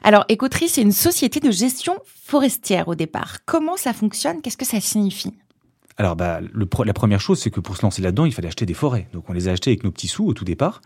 Alors 0.02 0.24
Écoterie, 0.28 0.68
c'est 0.68 0.82
une 0.82 0.92
société 0.92 1.40
de 1.40 1.50
gestion 1.50 1.93
forestière 2.04 2.88
au 2.88 2.94
départ. 2.94 3.38
Comment 3.44 3.76
ça 3.76 3.92
fonctionne? 3.92 4.40
Qu'est-ce 4.42 4.56
que 4.56 4.64
ça 4.64 4.80
signifie? 4.80 5.34
Alors, 5.96 6.16
bah, 6.16 6.40
la 6.42 6.92
première 6.92 7.20
chose, 7.20 7.38
c'est 7.38 7.50
que 7.50 7.60
pour 7.60 7.76
se 7.76 7.82
lancer 7.82 8.02
là-dedans, 8.02 8.24
il 8.24 8.32
fallait 8.32 8.48
acheter 8.48 8.66
des 8.66 8.74
forêts. 8.74 9.06
Donc, 9.12 9.30
on 9.30 9.32
les 9.32 9.46
a 9.46 9.52
achetées 9.52 9.70
avec 9.70 9.84
nos 9.84 9.92
petits 9.92 10.08
sous 10.08 10.26
au 10.26 10.34
tout 10.34 10.44
départ. 10.44 10.82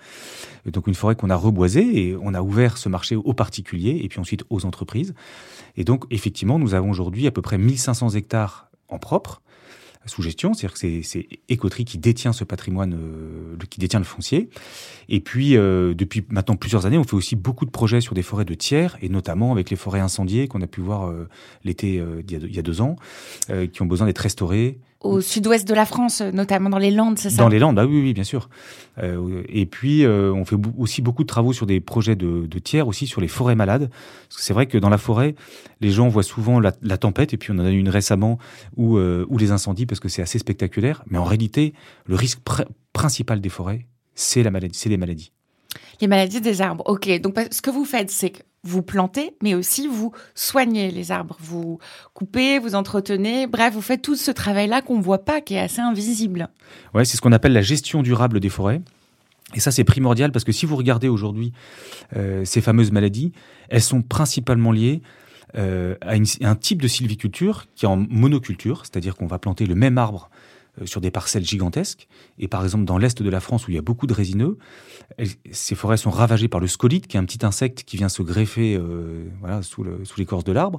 Donc, 0.66 0.86
une 0.86 0.94
forêt 0.94 1.16
qu'on 1.16 1.30
a 1.30 1.36
reboisée 1.36 2.08
et 2.08 2.16
on 2.20 2.34
a 2.34 2.42
ouvert 2.42 2.76
ce 2.76 2.90
marché 2.90 3.16
aux 3.16 3.32
particuliers 3.32 4.00
et 4.02 4.08
puis 4.08 4.20
ensuite 4.20 4.44
aux 4.50 4.66
entreprises. 4.66 5.14
Et 5.76 5.84
donc, 5.84 6.04
effectivement, 6.10 6.58
nous 6.58 6.74
avons 6.74 6.90
aujourd'hui 6.90 7.26
à 7.26 7.30
peu 7.30 7.40
près 7.40 7.56
1500 7.56 8.10
hectares 8.10 8.70
en 8.88 8.98
propre 8.98 9.40
sous 10.08 10.22
gestion, 10.22 10.54
c'est-à-dire 10.54 10.74
que 10.78 11.02
c'est 11.02 11.28
Écoterie 11.48 11.84
qui 11.84 11.98
détient 11.98 12.32
ce 12.32 12.44
patrimoine, 12.44 12.94
euh, 12.94 13.56
qui 13.70 13.78
détient 13.80 14.00
le 14.00 14.04
foncier. 14.04 14.48
Et 15.08 15.20
puis, 15.20 15.56
euh, 15.56 15.94
depuis 15.94 16.24
maintenant 16.28 16.56
plusieurs 16.56 16.86
années, 16.86 16.98
on 16.98 17.04
fait 17.04 17.14
aussi 17.14 17.36
beaucoup 17.36 17.64
de 17.64 17.70
projets 17.70 18.00
sur 18.00 18.14
des 18.14 18.22
forêts 18.22 18.44
de 18.44 18.54
tiers, 18.54 18.96
et 19.02 19.08
notamment 19.08 19.52
avec 19.52 19.70
les 19.70 19.76
forêts 19.76 20.00
incendiées 20.00 20.48
qu'on 20.48 20.62
a 20.62 20.66
pu 20.66 20.80
voir 20.80 21.08
euh, 21.08 21.28
l'été 21.64 22.02
il, 22.28 22.54
y 22.54 22.58
a 22.58 22.62
deux 22.62 22.80
ans, 22.80 22.96
qui 23.72 23.82
ont 23.82 23.86
besoin 23.86 24.06
d'être 24.06 24.18
restaurées, 24.18 24.78
au 25.00 25.20
sud-ouest 25.20 25.66
de 25.66 25.74
la 25.74 25.86
France, 25.86 26.20
notamment 26.20 26.70
dans 26.70 26.78
les 26.78 26.90
Landes, 26.90 27.18
c'est 27.18 27.30
ça? 27.30 27.36
Dans 27.36 27.48
les 27.48 27.60
Landes, 27.60 27.78
ah 27.78 27.86
oui, 27.86 28.02
oui, 28.02 28.14
bien 28.14 28.24
sûr. 28.24 28.48
Euh, 28.98 29.42
et 29.48 29.64
puis, 29.64 30.04
euh, 30.04 30.32
on 30.32 30.44
fait 30.44 30.56
aussi 30.76 31.02
beaucoup 31.02 31.22
de 31.22 31.28
travaux 31.28 31.52
sur 31.52 31.66
des 31.66 31.80
projets 31.80 32.16
de, 32.16 32.46
de 32.46 32.58
tiers, 32.58 32.88
aussi 32.88 33.06
sur 33.06 33.20
les 33.20 33.28
forêts 33.28 33.54
malades. 33.54 33.90
C'est 34.28 34.52
vrai 34.52 34.66
que 34.66 34.76
dans 34.76 34.88
la 34.88 34.98
forêt, 34.98 35.36
les 35.80 35.90
gens 35.90 36.08
voient 36.08 36.24
souvent 36.24 36.58
la, 36.58 36.72
la, 36.82 36.98
tempête, 36.98 37.32
et 37.32 37.36
puis 37.36 37.52
on 37.52 37.58
en 37.58 37.64
a 37.64 37.70
eu 37.70 37.78
une 37.78 37.88
récemment, 37.88 38.38
ou, 38.76 38.96
euh, 38.96 39.24
ou 39.28 39.38
les 39.38 39.52
incendies, 39.52 39.86
parce 39.86 40.00
que 40.00 40.08
c'est 40.08 40.22
assez 40.22 40.38
spectaculaire. 40.38 41.04
Mais 41.08 41.18
en 41.18 41.24
réalité, 41.24 41.74
le 42.06 42.16
risque 42.16 42.40
principal 42.92 43.40
des 43.40 43.50
forêts, 43.50 43.86
c'est 44.16 44.42
la 44.42 44.50
maladie, 44.50 44.76
c'est 44.76 44.88
les 44.88 44.96
maladies. 44.96 45.32
Les 46.00 46.06
maladies 46.06 46.40
des 46.40 46.62
arbres, 46.62 46.84
ok. 46.86 47.20
Donc 47.20 47.36
ce 47.50 47.60
que 47.60 47.70
vous 47.70 47.84
faites, 47.84 48.10
c'est 48.10 48.30
que 48.30 48.42
vous 48.64 48.82
plantez, 48.82 49.34
mais 49.42 49.54
aussi 49.54 49.86
vous 49.86 50.12
soignez 50.34 50.90
les 50.90 51.12
arbres. 51.12 51.36
Vous 51.40 51.78
coupez, 52.14 52.58
vous 52.58 52.74
entretenez, 52.74 53.46
bref, 53.46 53.74
vous 53.74 53.82
faites 53.82 54.02
tout 54.02 54.16
ce 54.16 54.30
travail-là 54.30 54.82
qu'on 54.82 54.98
ne 54.98 55.02
voit 55.02 55.24
pas, 55.24 55.40
qui 55.40 55.54
est 55.54 55.60
assez 55.60 55.80
invisible. 55.80 56.48
Ouais, 56.94 57.04
c'est 57.04 57.16
ce 57.16 57.20
qu'on 57.20 57.32
appelle 57.32 57.52
la 57.52 57.62
gestion 57.62 58.02
durable 58.02 58.40
des 58.40 58.48
forêts. 58.48 58.80
Et 59.54 59.60
ça, 59.60 59.70
c'est 59.70 59.84
primordial 59.84 60.30
parce 60.32 60.44
que 60.44 60.52
si 60.52 60.66
vous 60.66 60.76
regardez 60.76 61.08
aujourd'hui 61.08 61.52
euh, 62.16 62.44
ces 62.44 62.60
fameuses 62.60 62.92
maladies, 62.92 63.32
elles 63.70 63.82
sont 63.82 64.02
principalement 64.02 64.72
liées 64.72 65.00
euh, 65.56 65.94
à, 66.02 66.12
à, 66.12 66.50
un 66.50 66.54
type 66.54 66.82
de 66.82 66.88
sylviculture 66.88 67.66
qui 67.74 67.86
est 67.86 67.88
en 67.88 67.96
monoculture, 67.96 68.82
c'est-à-dire 68.84 69.16
qu'on 69.16 69.26
va 69.26 69.38
planter 69.38 69.64
le 69.64 69.74
même 69.74 69.96
arbre 69.96 70.28
sur 70.84 71.00
des 71.00 71.10
parcelles 71.10 71.44
gigantesques. 71.44 72.08
Et 72.38 72.48
par 72.48 72.64
exemple, 72.64 72.84
dans 72.84 72.98
l'est 72.98 73.22
de 73.22 73.30
la 73.30 73.40
France, 73.40 73.66
où 73.66 73.70
il 73.70 73.74
y 73.74 73.78
a 73.78 73.82
beaucoup 73.82 74.06
de 74.06 74.14
résineux, 74.14 74.58
ces 75.50 75.74
forêts 75.74 75.96
sont 75.96 76.10
ravagées 76.10 76.48
par 76.48 76.60
le 76.60 76.66
scolite, 76.66 77.06
qui 77.06 77.16
est 77.16 77.20
un 77.20 77.24
petit 77.24 77.44
insecte 77.44 77.84
qui 77.84 77.96
vient 77.96 78.08
se 78.08 78.22
greffer 78.22 78.76
euh, 78.76 79.28
voilà, 79.40 79.62
sous 79.62 79.84
l'écorce 80.16 80.44
de 80.44 80.52
l'arbre. 80.52 80.78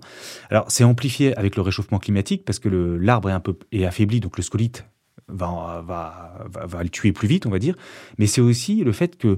Alors, 0.50 0.66
c'est 0.70 0.84
amplifié 0.84 1.36
avec 1.38 1.56
le 1.56 1.62
réchauffement 1.62 2.00
climatique, 2.00 2.46
parce 2.46 2.60
que 2.60 2.70
l'arbre 2.70 3.30
est 3.30 3.34
un 3.34 3.40
peu 3.40 3.56
est 3.72 3.86
affaibli, 3.86 4.20
donc 4.20 4.38
le 4.38 4.44
scolite 4.44 4.86
va, 5.28 5.84
va, 5.86 6.46
va, 6.52 6.66
va, 6.66 6.84
le 6.84 6.90
tuer 6.90 7.12
plus 7.12 7.28
vite, 7.28 7.46
on 7.46 7.50
va 7.50 7.60
dire. 7.60 7.76
Mais 8.18 8.28
c'est 8.28 8.42
aussi 8.42 8.84
le 8.84 8.92
fait 8.92 9.18
que, 9.18 9.38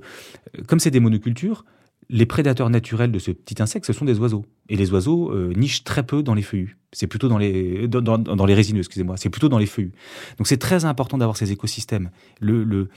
comme 0.67 0.79
c'est 0.79 0.91
des 0.91 0.99
monocultures, 0.99 1.65
les 2.11 2.25
prédateurs 2.25 2.69
naturels 2.69 3.11
de 3.11 3.19
ce 3.19 3.31
petit 3.31 3.61
insecte, 3.63 3.85
ce 3.85 3.93
sont 3.93 4.03
des 4.03 4.19
oiseaux. 4.19 4.45
Et 4.67 4.75
les 4.75 4.91
oiseaux 4.91 5.31
euh, 5.31 5.53
nichent 5.55 5.85
très 5.85 6.03
peu 6.03 6.21
dans 6.21 6.33
les 6.33 6.41
feuillus. 6.41 6.77
C'est 6.91 7.07
plutôt 7.07 7.29
dans 7.29 7.37
les, 7.37 7.87
dans, 7.87 8.45
les 8.45 8.53
résineux, 8.53 8.79
excusez-moi. 8.79 9.15
C'est 9.15 9.29
plutôt 9.29 9.47
dans 9.47 9.57
les 9.57 9.65
feuillus. 9.65 9.93
Donc 10.37 10.47
c'est 10.47 10.57
très 10.57 10.83
important 10.83 11.17
d'avoir 11.17 11.37
ces 11.37 11.53
écosystèmes. 11.53 12.11
Le, 12.41 12.65
le, 12.65 12.89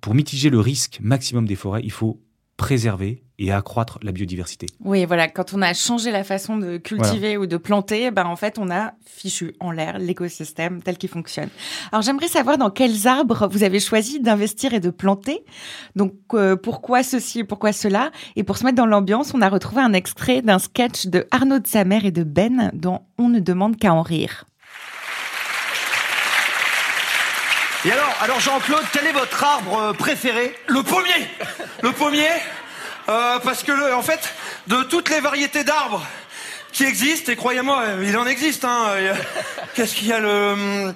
pour 0.00 0.14
mitiger 0.14 0.48
le 0.48 0.58
risque 0.58 0.98
maximum 1.02 1.46
des 1.46 1.54
forêts, 1.54 1.82
il 1.84 1.92
faut 1.92 2.22
préserver 2.56 3.22
et 3.40 3.50
accroître 3.50 3.98
la 4.02 4.12
biodiversité. 4.12 4.66
Oui, 4.84 5.06
voilà, 5.06 5.26
quand 5.26 5.54
on 5.54 5.62
a 5.62 5.72
changé 5.72 6.10
la 6.10 6.24
façon 6.24 6.58
de 6.58 6.76
cultiver 6.76 7.36
voilà. 7.36 7.40
ou 7.40 7.46
de 7.46 7.56
planter, 7.56 8.10
ben 8.10 8.26
en 8.26 8.36
fait, 8.36 8.58
on 8.58 8.70
a 8.70 8.92
fichu 9.06 9.54
en 9.60 9.70
l'air 9.70 9.98
l'écosystème 9.98 10.82
tel 10.82 10.98
qu'il 10.98 11.08
fonctionne. 11.08 11.48
Alors, 11.90 12.02
j'aimerais 12.02 12.28
savoir 12.28 12.58
dans 12.58 12.68
quels 12.70 13.08
arbres 13.08 13.48
vous 13.50 13.62
avez 13.62 13.80
choisi 13.80 14.20
d'investir 14.20 14.74
et 14.74 14.80
de 14.80 14.90
planter. 14.90 15.42
Donc, 15.96 16.12
euh, 16.34 16.54
pourquoi 16.54 17.02
ceci 17.02 17.40
et 17.40 17.44
pourquoi 17.44 17.72
cela? 17.72 18.10
Et 18.36 18.44
pour 18.44 18.58
se 18.58 18.64
mettre 18.64 18.76
dans 18.76 18.86
l'ambiance, 18.86 19.32
on 19.32 19.40
a 19.40 19.48
retrouvé 19.48 19.80
un 19.80 19.94
extrait 19.94 20.42
d'un 20.42 20.58
sketch 20.58 21.06
de 21.06 21.26
Arnaud 21.30 21.60
de 21.60 21.66
Samer 21.66 22.00
et 22.04 22.10
de 22.10 22.24
Ben 22.24 22.70
dont 22.74 23.00
on 23.16 23.30
ne 23.30 23.40
demande 23.40 23.78
qu'à 23.78 23.94
en 23.94 24.02
rire. 24.02 24.44
Et 27.86 27.90
alors, 27.90 28.14
alors 28.20 28.40
Jean-Claude, 28.40 28.84
quel 28.92 29.06
est 29.06 29.12
votre 29.12 29.42
arbre 29.42 29.94
préféré? 29.96 30.54
Le 30.68 30.82
pommier 30.82 31.26
Le 31.82 31.92
pommier 31.92 32.28
euh, 33.10 33.38
Parce 33.40 33.62
que, 33.62 33.72
le, 33.72 33.94
en 33.94 34.02
fait, 34.02 34.32
de 34.66 34.82
toutes 34.84 35.10
les 35.10 35.20
variétés 35.20 35.64
d'arbres 35.64 36.02
qui 36.72 36.84
existent, 36.84 37.30
et 37.32 37.36
croyez-moi, 37.36 37.84
il 38.02 38.16
en 38.16 38.26
existe, 38.26 38.64
hein, 38.64 38.86
qu'est-ce 39.74 39.94
qu'il 39.94 40.08
y 40.08 40.12
a 40.12 40.20
Le, 40.20 40.94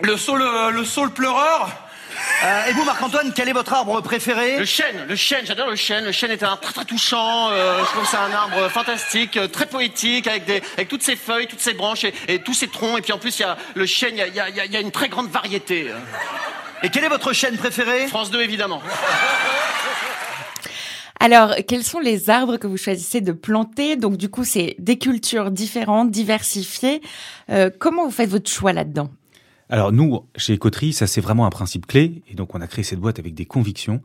le 0.00 0.16
saule, 0.16 0.44
le 0.72 0.84
saule 0.84 1.10
pleureur 1.10 1.68
euh, 2.44 2.66
et 2.68 2.72
vous, 2.72 2.84
Marc-Antoine, 2.84 3.32
quel 3.34 3.48
est 3.48 3.52
votre 3.52 3.72
arbre 3.72 4.00
préféré? 4.00 4.58
Le 4.58 4.64
chêne, 4.64 5.06
le 5.08 5.16
chêne, 5.16 5.44
j'adore 5.46 5.70
le 5.70 5.76
chêne. 5.76 6.04
Le 6.04 6.12
chêne 6.12 6.30
est 6.30 6.42
un 6.42 6.48
arbre 6.48 6.60
très 6.60 6.72
très 6.72 6.84
touchant. 6.84 7.50
Euh, 7.50 7.80
je 7.80 7.84
trouve 7.86 8.02
que 8.02 8.08
c'est 8.08 8.16
un 8.16 8.32
arbre 8.32 8.68
fantastique, 8.68 9.36
euh, 9.36 9.48
très 9.48 9.66
poétique, 9.66 10.26
avec, 10.26 10.44
des, 10.44 10.62
avec 10.74 10.88
toutes 10.88 11.02
ses 11.02 11.16
feuilles, 11.16 11.46
toutes 11.46 11.60
ses 11.60 11.74
branches 11.74 12.04
et, 12.04 12.14
et 12.28 12.38
tous 12.40 12.54
ses 12.54 12.68
troncs. 12.68 12.98
Et 12.98 13.02
puis 13.02 13.12
en 13.12 13.18
plus, 13.18 13.38
il 13.38 13.42
y 13.42 13.44
a 13.44 13.56
le 13.74 13.86
chêne, 13.86 14.14
il 14.16 14.18
y 14.18 14.40
a, 14.40 14.48
y, 14.48 14.60
a, 14.60 14.66
y 14.66 14.76
a, 14.76 14.80
une 14.80 14.92
très 14.92 15.08
grande 15.08 15.30
variété. 15.30 15.90
Et 16.82 16.90
quel 16.90 17.04
est 17.04 17.08
votre 17.08 17.32
chêne 17.32 17.56
préféré? 17.56 18.06
France 18.08 18.30
2, 18.30 18.42
évidemment. 18.42 18.82
Alors, 21.24 21.54
quels 21.66 21.84
sont 21.84 22.00
les 22.00 22.28
arbres 22.28 22.58
que 22.58 22.66
vous 22.66 22.76
choisissez 22.76 23.22
de 23.22 23.32
planter? 23.32 23.96
Donc, 23.96 24.18
du 24.18 24.28
coup, 24.28 24.44
c'est 24.44 24.76
des 24.78 24.98
cultures 24.98 25.50
différentes, 25.50 26.10
diversifiées. 26.10 27.00
Euh, 27.48 27.70
comment 27.78 28.04
vous 28.04 28.10
faites 28.10 28.28
votre 28.28 28.50
choix 28.50 28.74
là-dedans? 28.74 29.08
Alors 29.70 29.90
nous, 29.90 30.26
chez 30.36 30.52
Écoterie, 30.52 30.92
ça 30.92 31.06
c'est 31.06 31.22
vraiment 31.22 31.46
un 31.46 31.50
principe 31.50 31.86
clé, 31.86 32.22
et 32.28 32.34
donc 32.34 32.54
on 32.54 32.60
a 32.60 32.66
créé 32.66 32.84
cette 32.84 32.98
boîte 32.98 33.18
avec 33.18 33.32
des 33.32 33.46
convictions. 33.46 34.02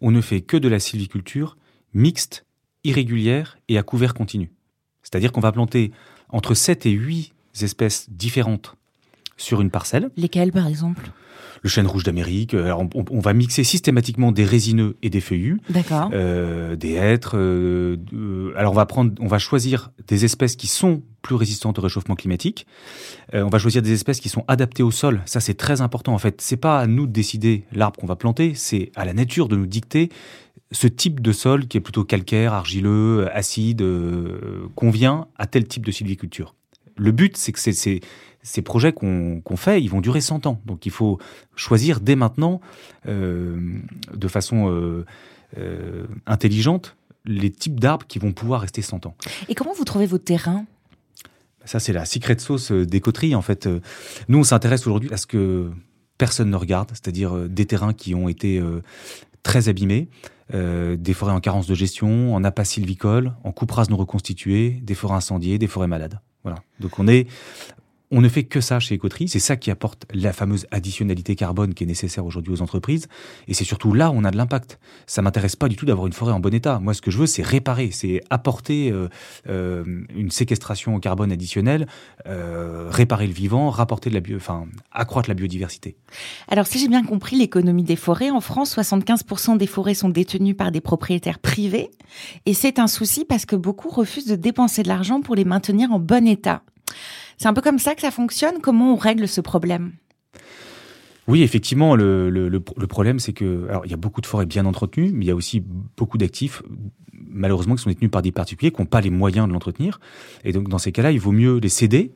On 0.00 0.10
ne 0.10 0.20
fait 0.20 0.40
que 0.40 0.56
de 0.56 0.66
la 0.66 0.80
sylviculture 0.80 1.56
mixte, 1.94 2.44
irrégulière 2.82 3.58
et 3.68 3.78
à 3.78 3.84
couvert 3.84 4.12
continu. 4.12 4.50
C'est-à-dire 5.04 5.30
qu'on 5.30 5.40
va 5.40 5.52
planter 5.52 5.92
entre 6.30 6.54
7 6.54 6.84
et 6.86 6.90
8 6.90 7.32
espèces 7.62 8.10
différentes 8.10 8.74
sur 9.36 9.60
une 9.60 9.70
parcelle. 9.70 10.10
Lesquelles 10.16 10.50
par 10.50 10.66
exemple? 10.66 11.12
Le 11.66 11.70
chêne 11.70 11.86
rouge 11.88 12.04
d'Amérique. 12.04 12.54
Alors 12.54 12.80
on, 12.80 13.04
on, 13.10 13.18
va 13.18 13.32
mixer 13.32 13.64
systématiquement 13.64 14.30
des 14.30 14.44
résineux 14.44 14.96
et 15.02 15.10
des 15.10 15.20
feuillus, 15.20 15.60
euh, 15.92 16.76
des 16.76 16.92
hêtres. 16.92 17.36
Euh, 17.36 17.96
euh, 18.14 18.52
alors 18.56 18.72
on 18.72 18.76
va 18.76 18.86
prendre, 18.86 19.12
on 19.20 19.26
va 19.26 19.38
choisir 19.38 19.90
des 20.06 20.24
espèces 20.24 20.54
qui 20.54 20.68
sont 20.68 21.02
plus 21.22 21.34
résistantes 21.34 21.80
au 21.80 21.82
réchauffement 21.82 22.14
climatique. 22.14 22.68
Euh, 23.34 23.42
on 23.42 23.48
va 23.48 23.58
choisir 23.58 23.82
des 23.82 23.92
espèces 23.92 24.20
qui 24.20 24.28
sont 24.28 24.44
adaptées 24.46 24.84
au 24.84 24.92
sol. 24.92 25.22
Ça 25.26 25.40
c'est 25.40 25.54
très 25.54 25.80
important 25.80 26.14
en 26.14 26.18
fait. 26.18 26.40
C'est 26.40 26.56
pas 26.56 26.78
à 26.78 26.86
nous 26.86 27.06
de 27.08 27.12
décider 27.12 27.64
l'arbre 27.72 27.98
qu'on 27.98 28.06
va 28.06 28.16
planter, 28.16 28.54
c'est 28.54 28.92
à 28.94 29.04
la 29.04 29.12
nature 29.12 29.48
de 29.48 29.56
nous 29.56 29.66
dicter 29.66 30.10
ce 30.70 30.86
type 30.86 31.20
de 31.20 31.32
sol 31.32 31.66
qui 31.66 31.78
est 31.78 31.80
plutôt 31.80 32.04
calcaire, 32.04 32.52
argileux, 32.52 33.28
acide, 33.34 33.82
euh, 33.82 34.68
convient 34.76 35.26
à 35.36 35.46
tel 35.46 35.66
type 35.66 35.84
de 35.84 35.90
sylviculture. 35.90 36.54
Le 36.96 37.12
but, 37.12 37.36
c'est 37.36 37.52
que 37.52 37.58
c'est 37.58 37.72
ces 37.72 38.00
projets 38.62 38.92
qu'on 38.92 39.42
qu 39.44 39.56
fait, 39.56 39.82
ils 39.82 39.88
vont 39.88 40.00
durer 40.00 40.20
100 40.20 40.46
ans. 40.46 40.60
Donc 40.66 40.86
il 40.86 40.92
faut 40.92 41.18
choisir 41.54 42.00
dès 42.00 42.16
maintenant, 42.16 42.60
euh, 43.08 43.78
de 44.14 44.28
façon 44.28 44.70
euh, 44.70 45.04
euh, 45.58 46.06
intelligente, 46.26 46.96
les 47.24 47.50
types 47.50 47.80
d'arbres 47.80 48.06
qui 48.06 48.18
vont 48.18 48.32
pouvoir 48.32 48.60
rester 48.60 48.82
100 48.82 49.06
ans. 49.06 49.16
Et 49.48 49.54
comment 49.54 49.72
vous 49.72 49.84
trouvez 49.84 50.06
vos 50.06 50.18
terrains 50.18 50.64
Ça, 51.64 51.80
c'est 51.80 51.92
la 51.92 52.04
secret 52.04 52.38
sauce 52.38 52.72
des 52.72 53.00
coteries. 53.00 53.34
En 53.34 53.42
fait, 53.42 53.68
nous, 54.28 54.38
on 54.38 54.44
s'intéresse 54.44 54.86
aujourd'hui 54.86 55.12
à 55.12 55.16
ce 55.16 55.26
que 55.26 55.70
personne 56.18 56.50
ne 56.50 56.56
regarde, 56.56 56.90
c'est-à-dire 56.90 57.48
des 57.48 57.66
terrains 57.66 57.92
qui 57.92 58.14
ont 58.14 58.28
été 58.28 58.62
très 59.42 59.68
abîmés, 59.68 60.08
euh, 60.54 60.96
des 60.96 61.12
forêts 61.12 61.32
en 61.32 61.40
carence 61.40 61.66
de 61.66 61.74
gestion, 61.74 62.32
en 62.34 62.44
appât 62.44 62.64
sylvicole, 62.64 63.32
en 63.42 63.50
coupe 63.50 63.72
rase 63.72 63.90
non 63.90 63.96
reconstituée, 63.96 64.70
des 64.82 64.94
forêts 64.94 65.16
incendiées, 65.16 65.58
des 65.58 65.66
forêts 65.66 65.88
malades. 65.88 66.20
Voilà. 66.44 66.58
Donc 66.78 67.00
on 67.00 67.08
est 67.08 67.26
on 68.10 68.20
ne 68.20 68.28
fait 68.28 68.44
que 68.44 68.60
ça 68.60 68.78
chez 68.78 68.94
Écoterie, 68.94 69.28
c'est 69.28 69.40
ça 69.40 69.56
qui 69.56 69.70
apporte 69.70 70.06
la 70.14 70.32
fameuse 70.32 70.66
additionnalité 70.70 71.34
carbone 71.34 71.74
qui 71.74 71.84
est 71.84 71.86
nécessaire 71.86 72.24
aujourd'hui 72.24 72.52
aux 72.52 72.62
entreprises, 72.62 73.08
et 73.48 73.54
c'est 73.54 73.64
surtout 73.64 73.92
là 73.92 74.10
où 74.10 74.14
on 74.14 74.24
a 74.24 74.30
de 74.30 74.36
l'impact. 74.36 74.78
Ça 75.06 75.22
m'intéresse 75.22 75.56
pas 75.56 75.68
du 75.68 75.76
tout 75.76 75.86
d'avoir 75.86 76.06
une 76.06 76.12
forêt 76.12 76.32
en 76.32 76.40
bon 76.40 76.54
état. 76.54 76.78
Moi, 76.78 76.94
ce 76.94 77.02
que 77.02 77.10
je 77.10 77.18
veux, 77.18 77.26
c'est 77.26 77.42
réparer, 77.42 77.90
c'est 77.90 78.20
apporter 78.30 78.90
euh, 78.92 79.08
euh, 79.48 80.04
une 80.14 80.30
séquestration 80.30 80.94
au 80.94 81.00
carbone 81.00 81.32
additionnelle, 81.32 81.86
euh, 82.26 82.88
réparer 82.90 83.26
le 83.26 83.32
vivant, 83.32 83.70
rapporter 83.70 84.10
de 84.10 84.14
la 84.14 84.20
bio, 84.20 84.36
enfin, 84.36 84.66
accroître 84.92 85.28
la 85.28 85.34
biodiversité. 85.34 85.96
Alors, 86.48 86.66
si 86.66 86.78
j'ai 86.78 86.88
bien 86.88 87.04
compris 87.04 87.36
l'économie 87.36 87.82
des 87.82 87.96
forêts, 87.96 88.30
en 88.30 88.40
France, 88.40 88.76
75% 88.76 89.56
des 89.56 89.66
forêts 89.66 89.94
sont 89.94 90.08
détenues 90.08 90.54
par 90.54 90.70
des 90.70 90.80
propriétaires 90.80 91.40
privés, 91.40 91.90
et 92.46 92.54
c'est 92.54 92.78
un 92.78 92.86
souci 92.86 93.24
parce 93.24 93.46
que 93.46 93.56
beaucoup 93.56 93.88
refusent 93.88 94.26
de 94.26 94.36
dépenser 94.36 94.82
de 94.84 94.88
l'argent 94.88 95.20
pour 95.20 95.34
les 95.34 95.44
maintenir 95.44 95.90
en 95.92 95.98
bon 95.98 96.26
état. 96.26 96.62
C'est 97.36 97.48
un 97.48 97.54
peu 97.54 97.60
comme 97.60 97.78
ça 97.78 97.94
que 97.94 98.00
ça 98.00 98.10
fonctionne? 98.10 98.60
Comment 98.62 98.94
on 98.94 98.96
règle 98.96 99.28
ce 99.28 99.40
problème? 99.40 99.92
Oui, 101.28 101.42
effectivement, 101.42 101.96
le, 101.96 102.30
le, 102.30 102.60
problème, 102.60 103.18
c'est 103.18 103.32
que 103.32 103.66
alors 103.68 103.84
il 103.84 103.90
y 103.90 103.94
a 103.94 103.98
beaucoup 103.98 104.20
de 104.20 104.26
forêts 104.26 104.46
bien 104.46 104.64
entretenues, 104.64 105.10
mais 105.12 105.24
il 105.24 105.28
y 105.28 105.32
a 105.32 105.34
aussi 105.34 105.60
beaucoup 105.96 106.18
d'actifs, 106.18 106.62
malheureusement, 107.12 107.74
qui 107.74 107.82
sont 107.82 107.90
détenus 107.90 108.10
par 108.10 108.22
des 108.22 108.30
particuliers 108.30 108.70
qui 108.70 108.80
n'ont 108.80 108.86
pas 108.86 109.00
les 109.00 109.10
moyens 109.10 109.48
de 109.48 109.52
l'entretenir. 109.52 109.98
Et 110.44 110.52
donc, 110.52 110.68
dans 110.68 110.78
ces 110.78 110.92
cas-là, 110.92 111.10
il 111.10 111.18
vaut 111.18 111.32
mieux 111.32 111.58
les 111.58 111.68
céder 111.68 112.12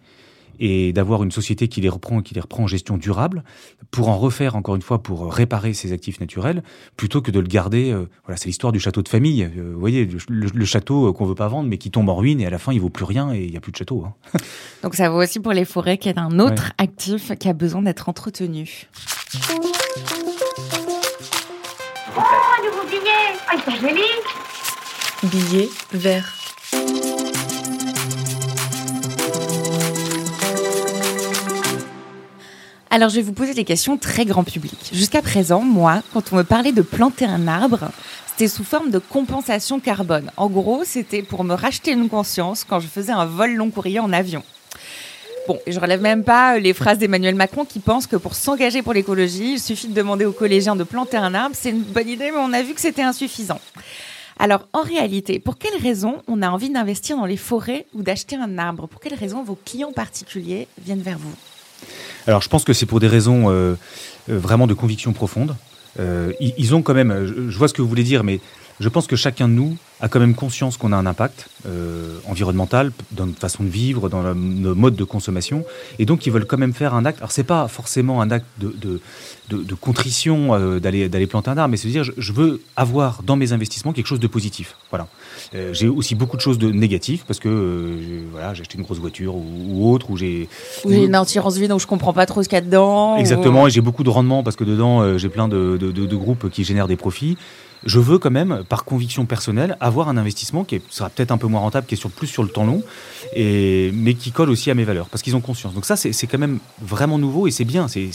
et 0.60 0.92
d'avoir 0.92 1.22
une 1.22 1.32
société 1.32 1.68
qui 1.68 1.80
les 1.80 1.88
reprend, 1.88 2.22
qui 2.22 2.34
les 2.34 2.40
reprend 2.40 2.64
en 2.64 2.66
gestion 2.66 2.96
durable, 2.96 3.42
pour 3.90 4.08
en 4.08 4.18
refaire 4.18 4.54
encore 4.56 4.76
une 4.76 4.82
fois, 4.82 5.02
pour 5.02 5.32
réparer 5.32 5.72
ces 5.72 5.92
actifs 5.92 6.20
naturels, 6.20 6.62
plutôt 6.96 7.22
que 7.22 7.30
de 7.30 7.40
le 7.40 7.48
garder. 7.48 7.90
Euh, 7.90 8.08
voilà, 8.24 8.36
c'est 8.36 8.46
l'histoire 8.46 8.72
du 8.72 8.78
château 8.78 9.02
de 9.02 9.08
famille. 9.08 9.42
Euh, 9.42 9.72
vous 9.74 9.80
voyez, 9.80 10.04
le, 10.04 10.18
le, 10.28 10.48
le 10.52 10.64
château 10.64 11.12
qu'on 11.12 11.24
veut 11.24 11.34
pas 11.34 11.48
vendre, 11.48 11.68
mais 11.68 11.78
qui 11.78 11.90
tombe 11.90 12.08
en 12.08 12.16
ruine 12.16 12.40
et 12.40 12.46
à 12.46 12.50
la 12.50 12.58
fin 12.58 12.72
il 12.72 12.80
vaut 12.80 12.90
plus 12.90 13.04
rien 13.04 13.32
et 13.32 13.42
il 13.42 13.50
y 13.50 13.56
a 13.56 13.60
plus 13.60 13.72
de 13.72 13.76
château. 13.76 14.04
Hein. 14.06 14.14
Donc 14.82 14.94
ça 14.94 15.08
vaut 15.10 15.22
aussi 15.22 15.40
pour 15.40 15.52
les 15.52 15.64
forêts, 15.64 15.98
qui 15.98 16.08
est 16.08 16.18
un 16.18 16.38
autre 16.38 16.64
ouais. 16.64 16.84
actif 16.84 17.32
qui 17.38 17.48
a 17.48 17.52
besoin 17.52 17.82
d'être 17.82 18.08
entretenu. 18.08 18.88
Oh, 22.16 22.20
un 22.20 22.64
nouveau 22.64 22.86
billet 22.88 23.38
Ah, 23.48 23.54
il 23.66 23.74
est 23.74 23.80
joli 23.80 24.02
Billet 25.22 25.68
vert. 25.92 26.39
Alors, 32.92 33.08
je 33.08 33.16
vais 33.16 33.22
vous 33.22 33.32
poser 33.32 33.54
des 33.54 33.62
questions 33.62 33.96
très 33.96 34.24
grand 34.24 34.42
public. 34.42 34.90
Jusqu'à 34.92 35.22
présent, 35.22 35.60
moi, 35.60 36.02
quand 36.12 36.32
on 36.32 36.36
me 36.36 36.42
parlait 36.42 36.72
de 36.72 36.82
planter 36.82 37.24
un 37.24 37.46
arbre, 37.46 37.92
c'était 38.26 38.48
sous 38.48 38.64
forme 38.64 38.90
de 38.90 38.98
compensation 38.98 39.78
carbone. 39.78 40.32
En 40.36 40.48
gros, 40.48 40.82
c'était 40.84 41.22
pour 41.22 41.44
me 41.44 41.54
racheter 41.54 41.92
une 41.92 42.08
conscience 42.08 42.64
quand 42.64 42.80
je 42.80 42.88
faisais 42.88 43.12
un 43.12 43.26
vol 43.26 43.54
long 43.54 43.70
courrier 43.70 44.00
en 44.00 44.12
avion. 44.12 44.42
Bon, 45.46 45.60
je 45.68 45.78
relève 45.78 46.02
même 46.02 46.24
pas 46.24 46.58
les 46.58 46.74
phrases 46.74 46.98
d'Emmanuel 46.98 47.36
Macron 47.36 47.64
qui 47.64 47.78
pense 47.78 48.08
que 48.08 48.16
pour 48.16 48.34
s'engager 48.34 48.82
pour 48.82 48.92
l'écologie, 48.92 49.52
il 49.52 49.60
suffit 49.60 49.86
de 49.86 49.94
demander 49.94 50.24
aux 50.24 50.32
collégiens 50.32 50.74
de 50.74 50.82
planter 50.82 51.16
un 51.16 51.32
arbre. 51.32 51.54
C'est 51.56 51.70
une 51.70 51.82
bonne 51.82 52.08
idée, 52.08 52.32
mais 52.32 52.40
on 52.40 52.52
a 52.52 52.62
vu 52.62 52.74
que 52.74 52.80
c'était 52.80 53.02
insuffisant. 53.02 53.60
Alors, 54.40 54.66
en 54.72 54.82
réalité, 54.82 55.38
pour 55.38 55.58
quelles 55.58 55.80
raisons 55.80 56.22
on 56.26 56.42
a 56.42 56.50
envie 56.50 56.70
d'investir 56.70 57.16
dans 57.16 57.26
les 57.26 57.36
forêts 57.36 57.86
ou 57.94 58.02
d'acheter 58.02 58.34
un 58.34 58.58
arbre? 58.58 58.88
Pour 58.88 59.00
quelles 59.00 59.14
raisons 59.14 59.44
vos 59.44 59.56
clients 59.64 59.92
particuliers 59.92 60.66
viennent 60.84 61.02
vers 61.02 61.18
vous? 61.18 61.34
Alors, 62.26 62.42
je 62.42 62.48
pense 62.48 62.64
que 62.64 62.72
c'est 62.72 62.86
pour 62.86 63.00
des 63.00 63.08
raisons 63.08 63.50
euh, 63.50 63.74
euh, 64.28 64.38
vraiment 64.38 64.66
de 64.66 64.74
conviction 64.74 65.12
profonde. 65.12 65.56
Euh, 65.98 66.32
ils, 66.40 66.74
ont 66.74 66.82
quand 66.82 66.94
même, 66.94 67.26
je 67.48 67.58
vois 67.58 67.68
ce 67.68 67.74
que 67.74 67.82
vous 67.82 67.88
voulez 67.88 68.04
dire, 68.04 68.22
mais 68.22 68.40
je 68.80 68.88
pense 68.88 69.06
que 69.06 69.14
chacun 69.16 69.46
de 69.48 69.52
nous 69.52 69.76
a 70.00 70.08
quand 70.08 70.18
même 70.20 70.34
conscience 70.34 70.78
qu'on 70.78 70.92
a 70.92 70.96
un 70.96 71.04
impact 71.04 71.50
euh, 71.66 72.16
environnemental 72.26 72.90
dans 73.12 73.26
notre 73.26 73.38
façon 73.38 73.62
de 73.62 73.68
vivre, 73.68 74.08
dans 74.08 74.34
nos 74.34 74.74
modes 74.74 74.96
de 74.96 75.04
consommation, 75.04 75.62
et 75.98 76.06
donc 76.06 76.24
ils 76.26 76.32
veulent 76.32 76.46
quand 76.46 76.56
même 76.56 76.72
faire 76.72 76.94
un 76.94 77.04
acte. 77.04 77.18
Alors 77.18 77.30
c'est 77.32 77.44
pas 77.44 77.68
forcément 77.68 78.22
un 78.22 78.30
acte 78.30 78.46
de, 78.58 78.74
de, 78.80 79.00
de- 79.50 79.62
de 79.62 79.74
contrition 79.74 80.54
euh, 80.54 80.80
d'aller 80.80 81.10
d'aller 81.10 81.26
planter 81.26 81.50
un 81.50 81.58
arbre, 81.58 81.72
mais 81.72 81.76
c'est 81.76 81.88
de 81.88 81.92
dire 81.92 82.04
je, 82.04 82.12
je 82.16 82.32
veux 82.32 82.62
avoir 82.76 83.22
dans 83.22 83.36
mes 83.36 83.52
investissements 83.52 83.92
quelque 83.92 84.06
chose 84.06 84.20
de 84.20 84.26
positif. 84.26 84.76
Voilà. 84.88 85.06
Euh, 85.54 85.74
j'ai 85.74 85.88
aussi 85.88 86.14
beaucoup 86.14 86.38
de 86.38 86.42
choses 86.42 86.58
de 86.58 86.70
négatives 86.70 87.24
parce 87.26 87.38
que 87.40 87.98
j'ai- 88.00 88.24
voilà 88.32 88.54
j'ai 88.54 88.62
acheté 88.62 88.78
une 88.78 88.84
grosse 88.84 88.98
voiture 88.98 89.34
ou, 89.36 89.44
ou 89.72 89.92
autre, 89.92 90.08
ou 90.10 90.16
j'ai 90.16 90.48
Ou 90.86 90.90
j'ai 90.90 91.04
une 91.04 91.14
assurance 91.14 91.58
vie, 91.58 91.68
donc 91.68 91.80
je 91.80 91.86
comprends 91.86 92.14
pas 92.14 92.24
trop 92.24 92.42
ce 92.42 92.48
qu'il 92.48 92.56
y 92.56 92.62
a 92.62 92.64
dedans. 92.64 93.16
ou- 93.16 93.18
Exactement, 93.20 93.66
et 93.66 93.70
j'ai 93.70 93.82
beaucoup 93.82 94.04
de 94.04 94.10
rendement 94.10 94.42
parce 94.42 94.56
que 94.56 94.64
dedans, 94.64 95.18
j'ai 95.18 95.28
plein 95.28 95.48
de 95.48 96.14
groupes 96.16 96.48
qui 96.48 96.64
génèrent 96.64 96.88
des 96.88 96.96
profits. 96.96 97.36
Je 97.84 97.98
veux 97.98 98.18
quand 98.18 98.30
même, 98.30 98.62
par 98.68 98.84
conviction 98.84 99.24
personnelle, 99.24 99.76
avoir 99.80 100.08
un 100.08 100.16
investissement 100.18 100.64
qui 100.64 100.76
est- 100.76 100.82
sera 100.92 101.08
peut-être 101.08 101.30
un 101.30 101.38
peu 101.38 101.46
moins 101.46 101.60
rentable, 101.60 101.86
qui 101.86 101.94
est 101.94 101.98
sur, 101.98 102.10
plus 102.10 102.26
sur 102.26 102.42
le 102.42 102.50
temps 102.50 102.64
long, 102.64 102.82
et, 103.34 103.90
mais 103.94 104.14
qui 104.14 104.32
colle 104.32 104.50
aussi 104.50 104.70
à 104.70 104.74
mes 104.74 104.84
valeurs, 104.84 105.08
parce 105.08 105.22
qu'ils 105.22 105.34
ont 105.34 105.40
conscience. 105.40 105.72
Donc 105.72 105.86
ça, 105.86 105.96
c'est 105.96 106.26
quand 106.26 106.38
même 106.38 106.58
vraiment 106.82 107.18
nouveau, 107.18 107.46
et 107.46 107.50
c'est 107.50 107.64
bien. 107.64 107.88
C'est 107.88 108.10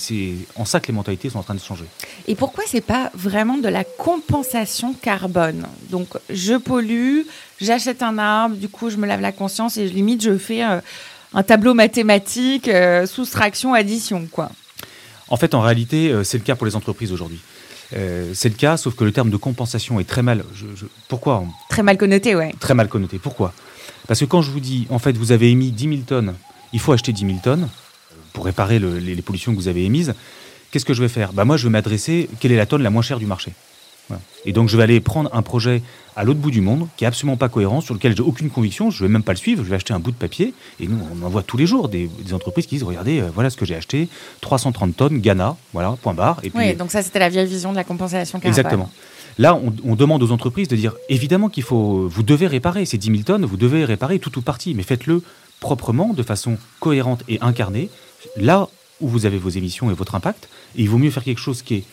en 0.55 0.65
ça 0.65 0.79
que 0.79 0.87
les 0.87 0.93
mentalités 0.93 1.29
sont 1.29 1.39
en 1.39 1.43
train 1.43 1.55
de 1.55 1.59
changer. 1.59 1.85
Et 2.27 2.35
pourquoi 2.35 2.63
c'est 2.67 2.81
pas 2.81 3.11
vraiment 3.15 3.57
de 3.57 3.67
la 3.67 3.83
compensation 3.83 4.93
carbone? 4.93 5.65
Donc, 5.89 6.09
je 6.29 6.53
pollue, 6.55 7.21
j'achète 7.59 8.03
un 8.03 8.17
arbre, 8.17 8.55
du 8.55 8.69
coup, 8.69 8.89
je 8.89 8.97
me 8.97 9.07
lave 9.07 9.21
la 9.21 9.31
conscience 9.31 9.77
et 9.77 9.87
limite, 9.87 10.23
je 10.23 10.37
fais 10.37 10.63
euh, 10.63 10.79
un 11.33 11.43
tableau 11.43 11.73
mathématique, 11.73 12.67
euh, 12.67 13.07
soustraction, 13.07 13.73
addition, 13.73 14.27
quoi. 14.31 14.51
En 15.27 15.37
fait, 15.37 15.55
en 15.55 15.61
réalité, 15.61 16.11
euh, 16.11 16.23
c'est 16.23 16.37
le 16.37 16.43
cas 16.43 16.55
pour 16.55 16.67
les 16.67 16.75
entreprises 16.75 17.11
aujourd'hui. 17.11 17.39
Euh, 17.93 18.31
c'est 18.33 18.49
le 18.49 18.55
cas, 18.55 18.77
sauf 18.77 18.95
que 18.95 19.03
le 19.03 19.11
terme 19.11 19.29
de 19.29 19.37
compensation 19.37 19.99
est 19.99 20.05
très 20.05 20.23
mal. 20.23 20.43
je- 20.53 20.65
je- 20.75 20.85
pourquoi 21.07 21.43
Très 21.69 21.83
mal 21.83 21.97
connoté, 21.97 22.35
ouais. 22.35 22.53
très 22.59 22.73
mal 22.73 22.87
connoté. 22.87 23.19
Pourquoi? 23.19 23.53
Parce 24.07 24.19
que 24.19 24.25
quand 24.25 24.41
je 24.41 24.51
vous 24.51 24.59
dis, 24.59 24.87
en 24.89 24.99
fait, 24.99 25.15
vous 25.17 25.31
avez 25.31 25.49
émis 25.51 25.71
10 25.71 25.87
000 25.89 25.97
tonnes, 26.05 26.33
il 26.73 26.79
faut 26.79 26.91
acheter 26.93 27.11
10 27.13 27.25
000 27.25 27.37
tonnes 27.43 27.69
pour 28.33 28.45
réparer 28.45 28.79
le- 28.79 28.97
les, 28.99 29.15
les 29.15 29.21
pollutions 29.21 29.51
que 29.53 29.57
vous 29.57 29.67
avez 29.67 29.83
émises, 29.85 30.13
qu'est-ce 30.71 30.85
que 30.85 30.93
je 30.93 31.01
vais 31.01 31.07
faire? 31.09 31.31
Bah 31.33 31.45
Moi, 31.45 31.57
je 31.57 31.63
vais 31.65 31.69
m'adresser, 31.71 32.29
quelle 32.39 32.51
est 32.51 32.57
la 32.57 32.65
tonne 32.65 32.81
la 32.83 32.89
moins 32.89 33.01
chère 33.03 33.19
du 33.19 33.25
marché? 33.25 33.51
Voilà. 34.09 34.21
Et 34.45 34.53
donc, 34.53 34.69
je 34.69 34.77
vais 34.77 34.83
aller 34.83 34.99
prendre 34.99 35.29
un 35.33 35.41
projet 35.41 35.81
à 36.15 36.23
l'autre 36.23 36.39
bout 36.39 36.51
du 36.51 36.61
monde, 36.61 36.87
qui 36.95 37.03
est 37.03 37.07
absolument 37.07 37.35
pas 37.35 37.49
cohérent, 37.49 37.81
sur 37.81 37.93
lequel 37.93 38.15
j'ai 38.15 38.23
aucune 38.23 38.49
conviction, 38.49 38.89
je 38.89 39.03
vais 39.03 39.09
même 39.09 39.23
pas 39.23 39.33
le 39.33 39.37
suivre, 39.37 39.63
je 39.63 39.69
vais 39.69 39.75
acheter 39.75 39.93
un 39.93 39.99
bout 39.99 40.11
de 40.11 40.15
papier, 40.15 40.53
et 40.79 40.87
nous, 40.87 40.97
on 41.13 41.25
en 41.25 41.29
voit 41.29 41.43
tous 41.43 41.57
les 41.57 41.65
jours 41.65 41.89
des, 41.89 42.09
des 42.23 42.33
entreprises 42.33 42.67
qui 42.67 42.75
disent, 42.75 42.83
regardez, 42.83 43.19
euh, 43.19 43.29
voilà 43.33 43.49
ce 43.49 43.57
que 43.57 43.65
j'ai 43.65 43.75
acheté, 43.75 44.07
330 44.41 44.95
tonnes, 44.95 45.19
Ghana, 45.19 45.57
voilà, 45.73 45.97
point 46.01 46.13
barre. 46.13 46.39
Et 46.43 46.49
puis, 46.49 46.59
Oui, 46.59 46.73
donc 46.75 46.91
ça, 46.91 47.03
c'était 47.03 47.19
la 47.19 47.29
vieille 47.29 47.47
vision 47.47 47.71
de 47.71 47.75
la 47.75 47.83
compensation 47.83 48.39
carbone. 48.39 48.57
Exactement. 48.57 48.89
Là, 49.37 49.55
on, 49.55 49.73
on 49.83 49.95
demande 49.95 50.23
aux 50.23 50.31
entreprises 50.31 50.69
de 50.69 50.77
dire 50.77 50.93
évidemment 51.09 51.49
qu'il 51.49 51.63
faut, 51.63 52.07
vous 52.07 52.23
devez 52.23 52.47
réparer 52.47 52.85
ces 52.85 52.97
10 52.97 53.07
000 53.07 53.23
tonnes, 53.23 53.43
vous 53.43 53.57
devez 53.57 53.83
réparer 53.83 54.19
tout 54.19 54.37
ou 54.37 54.41
partie, 54.41 54.73
mais 54.73 54.83
faites-le 54.83 55.21
proprement, 55.59 56.13
de 56.13 56.23
façon 56.23 56.57
cohérente 56.79 57.23
et 57.27 57.39
incarnée, 57.41 57.89
là 58.37 58.69
où 59.01 59.09
vous 59.09 59.25
avez 59.25 59.37
vos 59.37 59.49
émissions 59.49 59.91
et 59.91 59.93
votre 59.93 60.15
impact. 60.15 60.47
Et 60.77 60.83
il 60.83 60.89
vaut 60.89 60.97
mieux 60.97 61.11
faire 61.11 61.23
quelque 61.23 61.41
chose 61.41 61.61
qui 61.61 61.75
est 61.75 61.83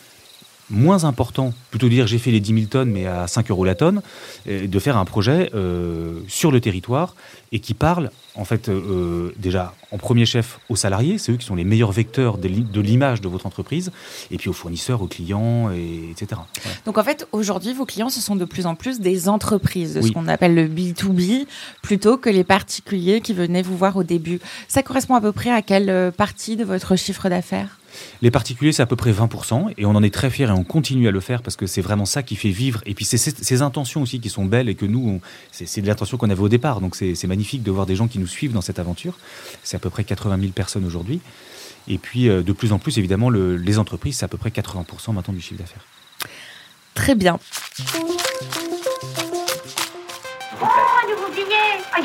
moins 0.73 1.03
important, 1.05 1.53
plutôt 1.71 1.87
dire 1.87 2.07
j'ai 2.07 2.17
fait 2.17 2.31
les 2.31 2.39
10 2.39 2.53
000 2.53 2.65
tonnes 2.67 2.89
mais 2.91 3.05
à 3.07 3.27
5 3.27 3.49
euros 3.51 3.63
la 3.63 3.75
tonne, 3.75 4.01
et 4.45 4.67
de 4.67 4.79
faire 4.79 4.97
un 4.97 5.05
projet 5.05 5.49
euh, 5.53 6.19
sur 6.27 6.51
le 6.51 6.59
territoire 6.59 7.15
et 7.51 7.59
qui 7.59 7.73
parle 7.75 8.09
en 8.35 8.45
fait 8.45 8.67
euh, 8.69 9.31
déjà 9.37 9.73
en 9.91 9.97
premier 9.99 10.25
chef 10.25 10.59
aux 10.69 10.75
salariés, 10.75 11.19
c'est 11.19 11.31
eux 11.31 11.37
qui 11.37 11.45
sont 11.45 11.53
les 11.55 11.63
meilleurs 11.63 11.91
vecteurs 11.91 12.39
de 12.39 12.47
l'i- 12.47 12.63
de 12.63 12.81
l'image 12.81 13.21
de 13.21 13.27
votre 13.27 13.45
entreprise, 13.45 13.91
et 14.31 14.37
puis 14.37 14.49
aux 14.49 14.53
fournisseurs, 14.53 15.03
aux 15.03 15.07
clients, 15.07 15.69
et, 15.71 16.09
etc. 16.09 16.41
Donc 16.85 16.97
en 16.97 17.03
fait, 17.03 17.27
aujourd'hui, 17.31 17.73
vos 17.73 17.85
clients, 17.85 18.09
ce 18.09 18.19
sont 18.19 18.35
de 18.35 18.45
plus 18.45 18.65
en 18.65 18.73
plus 18.73 18.99
des 18.99 19.29
entreprises, 19.29 19.93
de 19.93 20.01
ce 20.01 20.11
qu'on 20.11 20.27
appelle 20.27 20.55
le 20.55 20.67
B2B, 20.67 21.45
plutôt 21.83 22.17
que 22.17 22.29
les 22.31 22.43
particuliers 22.43 23.21
qui 23.21 23.33
venaient 23.33 23.61
vous 23.61 23.77
voir 23.77 23.95
au 23.97 24.03
début. 24.03 24.39
Ça 24.67 24.81
correspond 24.81 25.13
à 25.13 25.21
peu 25.21 25.31
près 25.31 25.51
à 25.51 25.61
quelle 25.61 25.91
euh, 25.91 26.09
partie 26.09 26.55
de 26.55 26.63
votre 26.63 26.95
chiffre 26.95 27.29
d'affaires? 27.29 27.77
Les 28.21 28.31
particuliers, 28.31 28.71
c'est 28.71 28.81
à 28.81 28.85
peu 28.85 28.95
près 28.95 29.11
20%, 29.11 29.73
et 29.77 29.85
on 29.85 29.91
en 29.91 30.03
est 30.03 30.13
très 30.13 30.29
fiers 30.29 30.45
et 30.47 30.51
on 30.51 30.63
continue 30.63 31.07
à 31.07 31.11
le 31.11 31.19
faire 31.19 31.41
parce 31.41 31.55
que 31.55 31.67
c'est 31.67 31.81
vraiment 31.81 32.05
ça 32.05 32.23
qui 32.23 32.35
fait 32.35 32.49
vivre. 32.49 32.81
Et 32.85 32.93
puis 32.93 33.05
c'est 33.05 33.17
ces, 33.17 33.31
ces 33.31 33.61
intentions 33.61 34.01
aussi 34.01 34.19
qui 34.19 34.29
sont 34.29 34.45
belles 34.45 34.69
et 34.69 34.75
que 34.75 34.85
nous, 34.85 35.07
on- 35.07 35.21
c'est 35.51 35.65
c'est 35.65 35.81
de 35.81 35.87
l'intention 35.87 36.17
qu'on 36.17 36.29
avait 36.29 36.41
au 36.41 36.49
départ. 36.49 36.81
Donc 36.81 36.95
c'est 36.95 37.15
c'est 37.15 37.27
magnifique 37.27 37.63
de 37.63 37.71
voir 37.71 37.85
des 37.85 37.95
gens 37.95 38.07
qui 38.07 38.19
nous 38.19 38.27
suivent 38.27 38.53
dans 38.53 38.61
cette 38.61 38.79
aventure. 38.79 39.17
C'est 39.63 39.75
à 39.75 39.79
peu 39.79 39.89
près 39.89 40.03
80 40.03 40.37
000 40.39 40.51
personnes 40.53 40.85
aujourd'hui. 40.85 41.19
Et 41.87 41.97
puis 41.97 42.29
euh, 42.29 42.41
de 42.43 42.53
plus 42.53 42.71
en 42.71 42.79
plus, 42.79 42.97
évidemment, 42.97 43.29
le- 43.29 43.57
les 43.57 43.77
entreprises, 43.79 44.17
c'est 44.17 44.25
à 44.25 44.29
peu 44.29 44.37
près 44.37 44.49
80% 44.51 45.11
maintenant 45.13 45.33
du 45.33 45.41
chiffre 45.41 45.59
d'affaires. 45.59 45.85
Très 46.93 47.15
bien. 47.15 47.39
Oh, 50.61 50.65
un 50.65 51.09
nouveau 51.09 51.29
billet 51.33 51.81
Ah, 51.93 51.99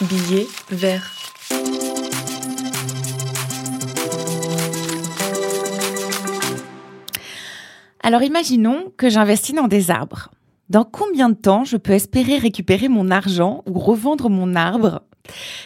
il 0.00 0.06
Billet 0.06 0.46
vert. 0.70 1.10
Alors 8.06 8.22
imaginons 8.22 8.92
que 8.96 9.10
j'investis 9.10 9.52
dans 9.52 9.66
des 9.66 9.90
arbres. 9.90 10.30
Dans 10.70 10.84
combien 10.84 11.28
de 11.28 11.34
temps 11.34 11.64
je 11.64 11.76
peux 11.76 11.90
espérer 11.90 12.38
récupérer 12.38 12.88
mon 12.88 13.10
argent 13.10 13.64
ou 13.66 13.80
revendre 13.80 14.30
mon 14.30 14.54
arbre? 14.54 15.02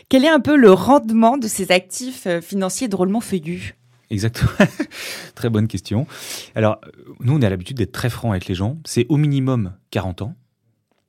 Quel 0.09 0.24
est 0.24 0.31
un 0.31 0.40
peu 0.40 0.57
le 0.57 0.72
rendement 0.72 1.37
de 1.37 1.46
ces 1.46 1.70
actifs 1.70 2.26
euh, 2.26 2.40
financiers 2.40 2.88
drôlement 2.88 3.20
feuillus? 3.20 3.74
Exactement. 4.09 4.53
très 5.35 5.50
bonne 5.50 5.68
question. 5.68 6.07
Alors, 6.55 6.81
nous, 7.20 7.35
on 7.35 7.42
a 7.42 7.50
l'habitude 7.50 7.76
d'être 7.76 7.92
très 7.92 8.09
franc 8.09 8.31
avec 8.31 8.46
les 8.46 8.55
gens. 8.55 8.79
C'est 8.87 9.05
au 9.11 9.18
minimum 9.18 9.74
40 9.90 10.22
ans. 10.22 10.35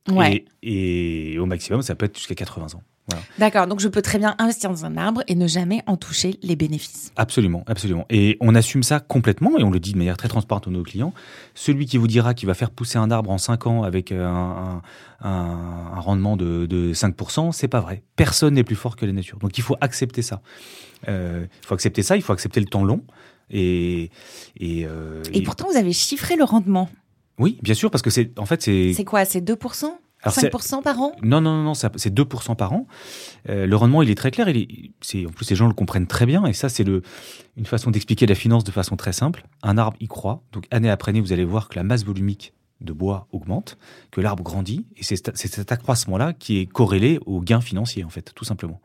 Ouais. 0.09 0.45
Et, 0.63 1.33
et 1.33 1.39
au 1.39 1.45
maximum, 1.45 1.81
ça 1.81 1.95
peut 1.95 2.05
être 2.05 2.17
jusqu'à 2.17 2.35
80 2.35 2.75
ans. 2.75 2.83
Voilà. 3.09 3.23
D'accord, 3.39 3.67
donc 3.67 3.79
je 3.79 3.87
peux 3.87 4.01
très 4.03 4.19
bien 4.19 4.35
investir 4.37 4.69
dans 4.69 4.85
un 4.85 4.95
arbre 4.95 5.21
et 5.27 5.35
ne 5.35 5.47
jamais 5.47 5.81
en 5.87 5.97
toucher 5.97 6.37
les 6.43 6.55
bénéfices. 6.55 7.11
Absolument, 7.17 7.63
absolument. 7.67 8.05
Et 8.09 8.37
on 8.41 8.53
assume 8.55 8.83
ça 8.83 8.99
complètement 8.99 9.57
et 9.57 9.63
on 9.63 9.71
le 9.71 9.79
dit 9.79 9.91
de 9.93 9.97
manière 9.97 10.17
très 10.17 10.27
transparente 10.27 10.67
à 10.67 10.71
nos 10.71 10.83
clients. 10.83 11.13
Celui 11.55 11.87
qui 11.87 11.97
vous 11.97 12.07
dira 12.07 12.33
qu'il 12.35 12.47
va 12.47 12.53
faire 12.53 12.69
pousser 12.69 12.99
un 12.99 13.09
arbre 13.11 13.31
en 13.31 13.37
5 13.39 13.67
ans 13.67 13.83
avec 13.83 14.11
euh, 14.11 14.25
un, 14.27 14.81
un- 15.21 15.91
un 15.95 15.99
rendement 15.99 16.37
de, 16.37 16.67
de 16.67 16.93
5%, 16.93 17.51
c'est 17.51 17.67
pas 17.67 17.81
vrai. 17.81 18.03
Personne 18.15 18.53
n'est 18.53 18.63
plus 18.63 18.75
fort 18.75 18.95
que 18.95 19.05
la 19.05 19.13
nature. 19.13 19.39
Donc 19.39 19.57
il 19.57 19.61
faut 19.63 19.75
accepter 19.81 20.21
ça. 20.21 20.41
Euh, 21.09 21.45
il 21.63 21.65
faut 21.67 21.73
accepter 21.73 22.03
ça, 22.03 22.15
il 22.15 22.21
faut 22.21 22.33
accepter 22.33 22.59
le 22.59 22.67
temps 22.67 22.83
long. 22.83 23.03
Et, 23.49 24.11
et, 24.57 24.85
euh, 24.85 25.21
Et 25.33 25.39
et- 25.39 25.43
pourtant, 25.43 25.67
vous 25.69 25.77
avez 25.77 25.91
chiffré 25.91 26.37
le 26.37 26.43
rendement. 26.45 26.87
Oui, 27.41 27.57
bien 27.61 27.73
sûr, 27.73 27.91
parce 27.91 28.01
que 28.01 28.09
c'est 28.09 28.37
en 28.39 28.45
fait 28.45 28.61
c'est 28.61 28.93
C'est 28.93 29.03
quoi 29.05 29.25
C'est 29.25 29.41
2% 29.41 29.85
Alors, 30.23 30.33
c'est- 30.35 30.49
5% 30.49 30.81
par 30.81 31.01
an? 31.01 31.11
Non, 31.23 31.41
non, 31.41 31.57
non, 31.57 31.63
non, 31.63 31.73
c'est 31.73 32.13
2% 32.13 32.55
par 32.55 32.73
an. 32.73 32.87
Euh, 33.49 33.65
le 33.65 33.75
rendement, 33.75 34.01
il 34.03 34.09
est 34.11 34.15
très 34.15 34.29
clair. 34.31 34.47
Il 34.49 34.57
est, 34.57 35.25
en 35.25 35.31
plus, 35.31 35.49
les 35.49 35.55
gens 35.55 35.67
le 35.67 35.73
comprennent 35.73 36.07
très 36.07 36.25
bien. 36.27 36.45
Et 36.45 36.53
ça, 36.53 36.69
c'est 36.69 36.83
le, 36.83 37.01
une 37.57 37.65
façon 37.65 37.89
d'expliquer 37.91 38.27
la 38.27 38.35
finance 38.35 38.63
de 38.63 38.71
façon 38.71 38.95
très 38.95 39.13
simple. 39.13 39.43
Un 39.63 39.77
arbre 39.79 39.97
y 39.99 40.07
croit. 40.07 40.43
Donc, 40.51 40.65
année 40.71 40.89
après 40.91 41.09
année, 41.09 41.21
vous 41.21 41.33
allez 41.33 41.43
voir 41.45 41.67
que 41.69 41.75
la 41.75 41.83
masse 41.83 42.05
volumique 42.05 42.53
de 42.81 42.93
bois 42.93 43.27
augmente, 43.31 43.77
que 44.11 44.21
l'arbre 44.21 44.43
grandit. 44.43 44.85
Et 44.95 45.03
c'est, 45.03 45.15
cet- 45.15 45.35
c'est 45.37 45.51
cet 45.51 45.71
accroissement-là 45.71 46.33
qui 46.33 46.59
est 46.59 46.65
corrélé 46.67 47.19
au 47.25 47.41
gain 47.41 47.61
financier, 47.61 48.03
en 48.03 48.09
fait, 48.09 48.31
tout 48.35 48.45
simplement. 48.45 48.79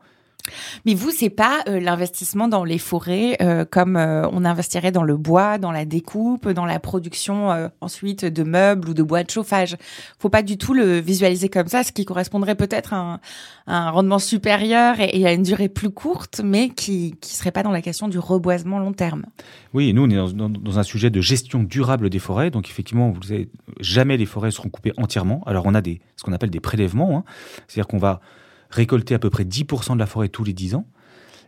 Mais 0.85 0.93
vous, 0.93 1.11
c'est 1.11 1.29
pas 1.29 1.63
euh, 1.67 1.79
l'investissement 1.79 2.47
dans 2.47 2.63
les 2.63 2.77
forêts 2.77 3.37
euh, 3.41 3.65
comme 3.65 3.97
euh, 3.97 4.27
on 4.31 4.45
investirait 4.45 4.91
dans 4.91 5.03
le 5.03 5.17
bois, 5.17 5.57
dans 5.57 5.71
la 5.71 5.85
découpe, 5.85 6.49
dans 6.49 6.65
la 6.65 6.79
production 6.79 7.69
ensuite 7.81 8.25
de 8.25 8.43
meubles 8.43 8.89
ou 8.89 8.93
de 8.93 9.03
bois 9.03 9.23
de 9.23 9.29
chauffage. 9.29 9.77
Faut 10.19 10.29
pas 10.29 10.41
du 10.41 10.57
tout 10.57 10.73
le 10.73 10.99
visualiser 10.99 11.49
comme 11.49 11.67
ça, 11.67 11.83
ce 11.83 11.91
qui 11.91 12.05
correspondrait 12.05 12.55
peut-être 12.55 12.93
à 12.93 13.19
un, 13.67 13.89
rendement 13.91 14.19
supérieur 14.19 14.99
et, 14.99 15.25
à 15.25 15.33
une 15.33 15.43
durée 15.43 15.69
plus 15.69 15.89
courte, 15.89 16.41
mais 16.43 16.69
qui 16.69 17.15
qui 17.21 17.35
serait 17.35 17.51
pas 17.51 17.63
dans 17.63 17.71
la 17.71 17.81
question 17.81 18.07
du 18.07 18.19
reboisement 18.19 18.79
long 18.79 18.93
terme. 18.93 19.25
Oui, 19.73 19.93
nous, 19.93 20.03
on 20.05 20.09
est 20.09 20.33
dans 20.33 20.79
un 20.79 20.83
sujet 20.83 21.09
de 21.09 21.21
gestion 21.21 21.63
durable 21.63 22.09
des 22.09 22.19
forêts. 22.19 22.49
Donc, 22.49 22.69
effectivement, 22.69 23.11
vous 23.11 23.21
savez, 23.23 23.49
jamais 23.79 24.17
les 24.17 24.25
forêts 24.25 24.51
seront 24.51 24.69
coupées 24.69 24.93
entièrement. 24.97 25.43
Alors, 25.45 25.65
on 25.65 25.73
a 25.73 25.81
des, 25.81 26.01
ce 26.15 26.23
qu'on 26.23 26.33
appelle 26.33 26.49
des 26.49 26.59
prélèvements. 26.59 27.17
hein. 27.17 27.23
C'est-à-dire 27.67 27.87
qu'on 27.87 27.97
va 27.97 28.21
récolter 28.69 29.15
à 29.15 29.19
peu 29.19 29.29
près 29.29 29.43
10% 29.43 29.93
de 29.93 29.99
la 29.99 30.05
forêt 30.05 30.29
tous 30.29 30.43
les 30.43 30.53
10 30.53 30.75
ans. 30.75 30.87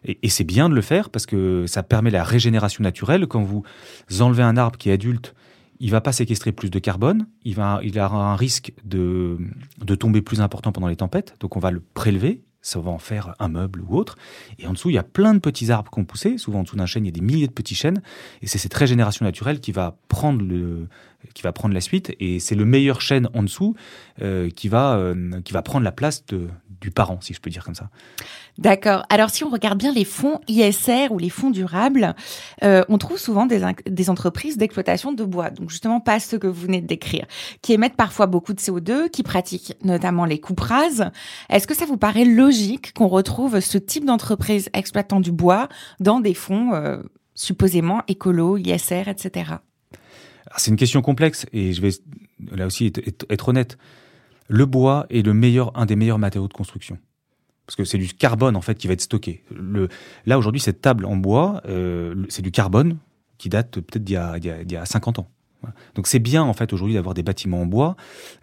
Et, 0.05 0.29
c'est 0.29 0.45
bien 0.45 0.69
de 0.69 0.75
le 0.75 0.81
faire 0.81 1.09
parce 1.09 1.25
que 1.25 1.65
ça 1.67 1.83
permet 1.83 2.09
la 2.09 2.23
régénération 2.23 2.81
naturelle. 2.83 3.27
Quand 3.27 3.43
vous 3.43 3.63
enlevez 4.21 4.43
un 4.43 4.55
arbre 4.55 4.77
qui 4.77 4.89
est 4.89 4.93
adulte, 4.93 5.35
il 5.81 5.91
va 5.91 5.99
pas 5.99 6.13
séquestrer 6.13 6.53
plus 6.53 6.69
de 6.69 6.79
carbone. 6.79 7.27
Il, 7.43 7.55
va, 7.55 7.79
il 7.83 7.99
aura 7.99 8.31
un 8.31 8.35
risque 8.35 8.73
de, 8.85 9.37
de 9.83 9.95
tomber 9.95 10.21
plus 10.21 10.39
important 10.39 10.71
pendant 10.71 10.87
les 10.87 10.95
tempêtes. 10.95 11.35
Donc, 11.41 11.57
on 11.57 11.59
va 11.59 11.71
le 11.71 11.81
prélever 11.93 12.43
ça 12.61 12.79
va 12.79 12.91
en 12.91 12.97
faire 12.97 13.35
un 13.39 13.47
meuble 13.47 13.81
ou 13.87 13.95
autre. 13.95 14.17
Et 14.57 14.67
en 14.67 14.73
dessous, 14.73 14.89
il 14.89 14.93
y 14.93 14.99
a 14.99 15.03
plein 15.03 15.33
de 15.33 15.39
petits 15.39 15.71
arbres 15.71 15.91
qui 15.91 15.99
ont 15.99 16.05
poussé. 16.05 16.37
Souvent, 16.37 16.59
en 16.59 16.63
dessous 16.63 16.75
d'un 16.75 16.85
chêne, 16.85 17.05
il 17.05 17.07
y 17.07 17.11
a 17.11 17.13
des 17.13 17.21
milliers 17.21 17.47
de 17.47 17.53
petits 17.53 17.75
chênes. 17.75 18.01
Et 18.41 18.47
c'est 18.47 18.57
cette 18.57 18.73
régénération 18.73 19.25
naturelle 19.25 19.59
qui 19.59 19.71
va 19.71 19.97
prendre, 20.07 20.41
le, 20.41 20.87
qui 21.33 21.41
va 21.41 21.51
prendre 21.51 21.73
la 21.73 21.81
suite. 21.81 22.15
Et 22.19 22.39
c'est 22.39 22.55
le 22.55 22.65
meilleur 22.65 23.01
chêne 23.01 23.27
en 23.33 23.43
dessous 23.43 23.75
euh, 24.21 24.49
qui, 24.49 24.67
va, 24.67 24.95
euh, 24.95 25.41
qui 25.41 25.53
va 25.53 25.61
prendre 25.61 25.83
la 25.83 25.91
place 25.91 26.25
de, 26.25 26.49
du 26.81 26.91
parent, 26.91 27.19
si 27.21 27.33
je 27.33 27.41
peux 27.41 27.49
dire 27.49 27.63
comme 27.63 27.75
ça. 27.75 27.89
D'accord. 28.57 29.05
Alors 29.09 29.29
si 29.29 29.43
on 29.43 29.49
regarde 29.49 29.77
bien 29.77 29.93
les 29.93 30.05
fonds 30.05 30.39
ISR 30.47 31.07
ou 31.11 31.17
les 31.17 31.29
fonds 31.29 31.49
durables, 31.49 32.15
euh, 32.63 32.83
on 32.89 32.97
trouve 32.97 33.17
souvent 33.17 33.45
des, 33.45 33.61
des 33.85 34.09
entreprises 34.09 34.57
d'exploitation 34.57 35.13
de 35.13 35.23
bois, 35.23 35.49
donc 35.49 35.69
justement 35.69 35.99
pas 35.99 36.19
ce 36.19 36.35
que 36.35 36.47
vous 36.47 36.61
venez 36.61 36.81
de 36.81 36.87
décrire, 36.87 37.25
qui 37.61 37.73
émettent 37.73 37.95
parfois 37.95 38.27
beaucoup 38.27 38.53
de 38.53 38.59
CO2, 38.59 39.09
qui 39.09 39.23
pratiquent 39.23 39.75
notamment 39.83 40.25
les 40.25 40.39
coupes 40.39 40.59
rases. 40.59 41.09
Est-ce 41.49 41.67
que 41.67 41.75
ça 41.75 41.85
vous 41.85 41.97
paraît 41.97 42.25
logique 42.25 42.93
qu'on 42.93 43.07
retrouve 43.07 43.59
ce 43.59 43.77
type 43.77 44.05
d'entreprise 44.05 44.69
exploitant 44.73 45.19
du 45.19 45.31
bois 45.31 45.69
dans 45.99 46.19
des 46.19 46.33
fonds 46.33 46.73
euh, 46.73 47.01
supposément 47.35 48.01
écolo, 48.07 48.57
ISR, 48.57 49.07
etc. 49.07 49.53
Ah, 50.47 50.55
c'est 50.57 50.71
une 50.71 50.77
question 50.77 51.01
complexe 51.01 51.45
et 51.53 51.73
je 51.73 51.81
vais 51.81 51.91
là 52.51 52.65
aussi 52.65 52.91
être, 53.29 53.49
honnête. 53.49 53.77
Le 54.47 54.65
bois 54.65 55.05
est 55.09 55.25
le 55.25 55.33
meilleur, 55.33 55.77
un 55.77 55.85
des 55.85 55.95
meilleurs 55.95 56.19
matériaux 56.19 56.47
de 56.47 56.53
construction 56.53 56.97
parce 57.65 57.75
que 57.75 57.83
c'est 57.83 57.99
du 57.99 58.07
carbone 58.07 58.55
en 58.55 58.61
fait 58.61 58.75
qui 58.75 58.87
va 58.87 58.93
être 58.93 59.01
stocké. 59.01 59.43
Le, 59.55 59.89
là 60.25 60.39
aujourd'hui, 60.39 60.59
cette 60.59 60.81
table 60.81 61.05
en 61.05 61.15
bois, 61.15 61.61
euh, 61.67 62.25
c'est 62.29 62.41
du 62.41 62.49
carbone 62.49 62.97
qui 63.37 63.47
date 63.47 63.79
peut-être 63.79 64.03
d'il 64.03 64.15
y, 64.15 64.73
y, 64.73 64.75
a 64.75 64.85
50 64.85 65.19
ans. 65.19 65.27
Donc 65.93 66.07
c'est 66.07 66.19
bien 66.19 66.41
en 66.41 66.53
fait 66.53 66.73
aujourd'hui 66.73 66.95
d'avoir 66.95 67.13
des 67.13 67.21
bâtiments 67.21 67.61
en 67.61 67.65
bois 67.65 67.95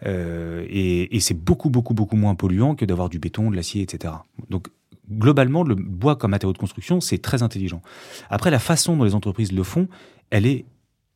euh, 0.05 0.65
et, 0.69 1.15
et 1.15 1.19
c'est 1.19 1.33
beaucoup 1.33 1.69
beaucoup 1.69 1.95
beaucoup 1.95 2.15
moins 2.15 2.35
polluant 2.35 2.75
que 2.75 2.85
d'avoir 2.85 3.09
du 3.09 3.19
béton, 3.19 3.49
de 3.49 3.55
l'acier, 3.55 3.81
etc. 3.81 4.13
Donc 4.49 4.69
globalement, 5.09 5.63
le 5.63 5.75
bois 5.75 6.15
comme 6.15 6.31
matériau 6.31 6.53
de 6.53 6.57
construction, 6.57 7.01
c'est 7.01 7.19
très 7.19 7.43
intelligent. 7.43 7.81
Après, 8.29 8.51
la 8.51 8.59
façon 8.59 8.97
dont 8.97 9.03
les 9.03 9.15
entreprises 9.15 9.51
le 9.51 9.63
font, 9.63 9.87
elle 10.29 10.45
est 10.45 10.65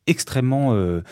extrêmement, 0.06 0.74
euh, 0.74 1.02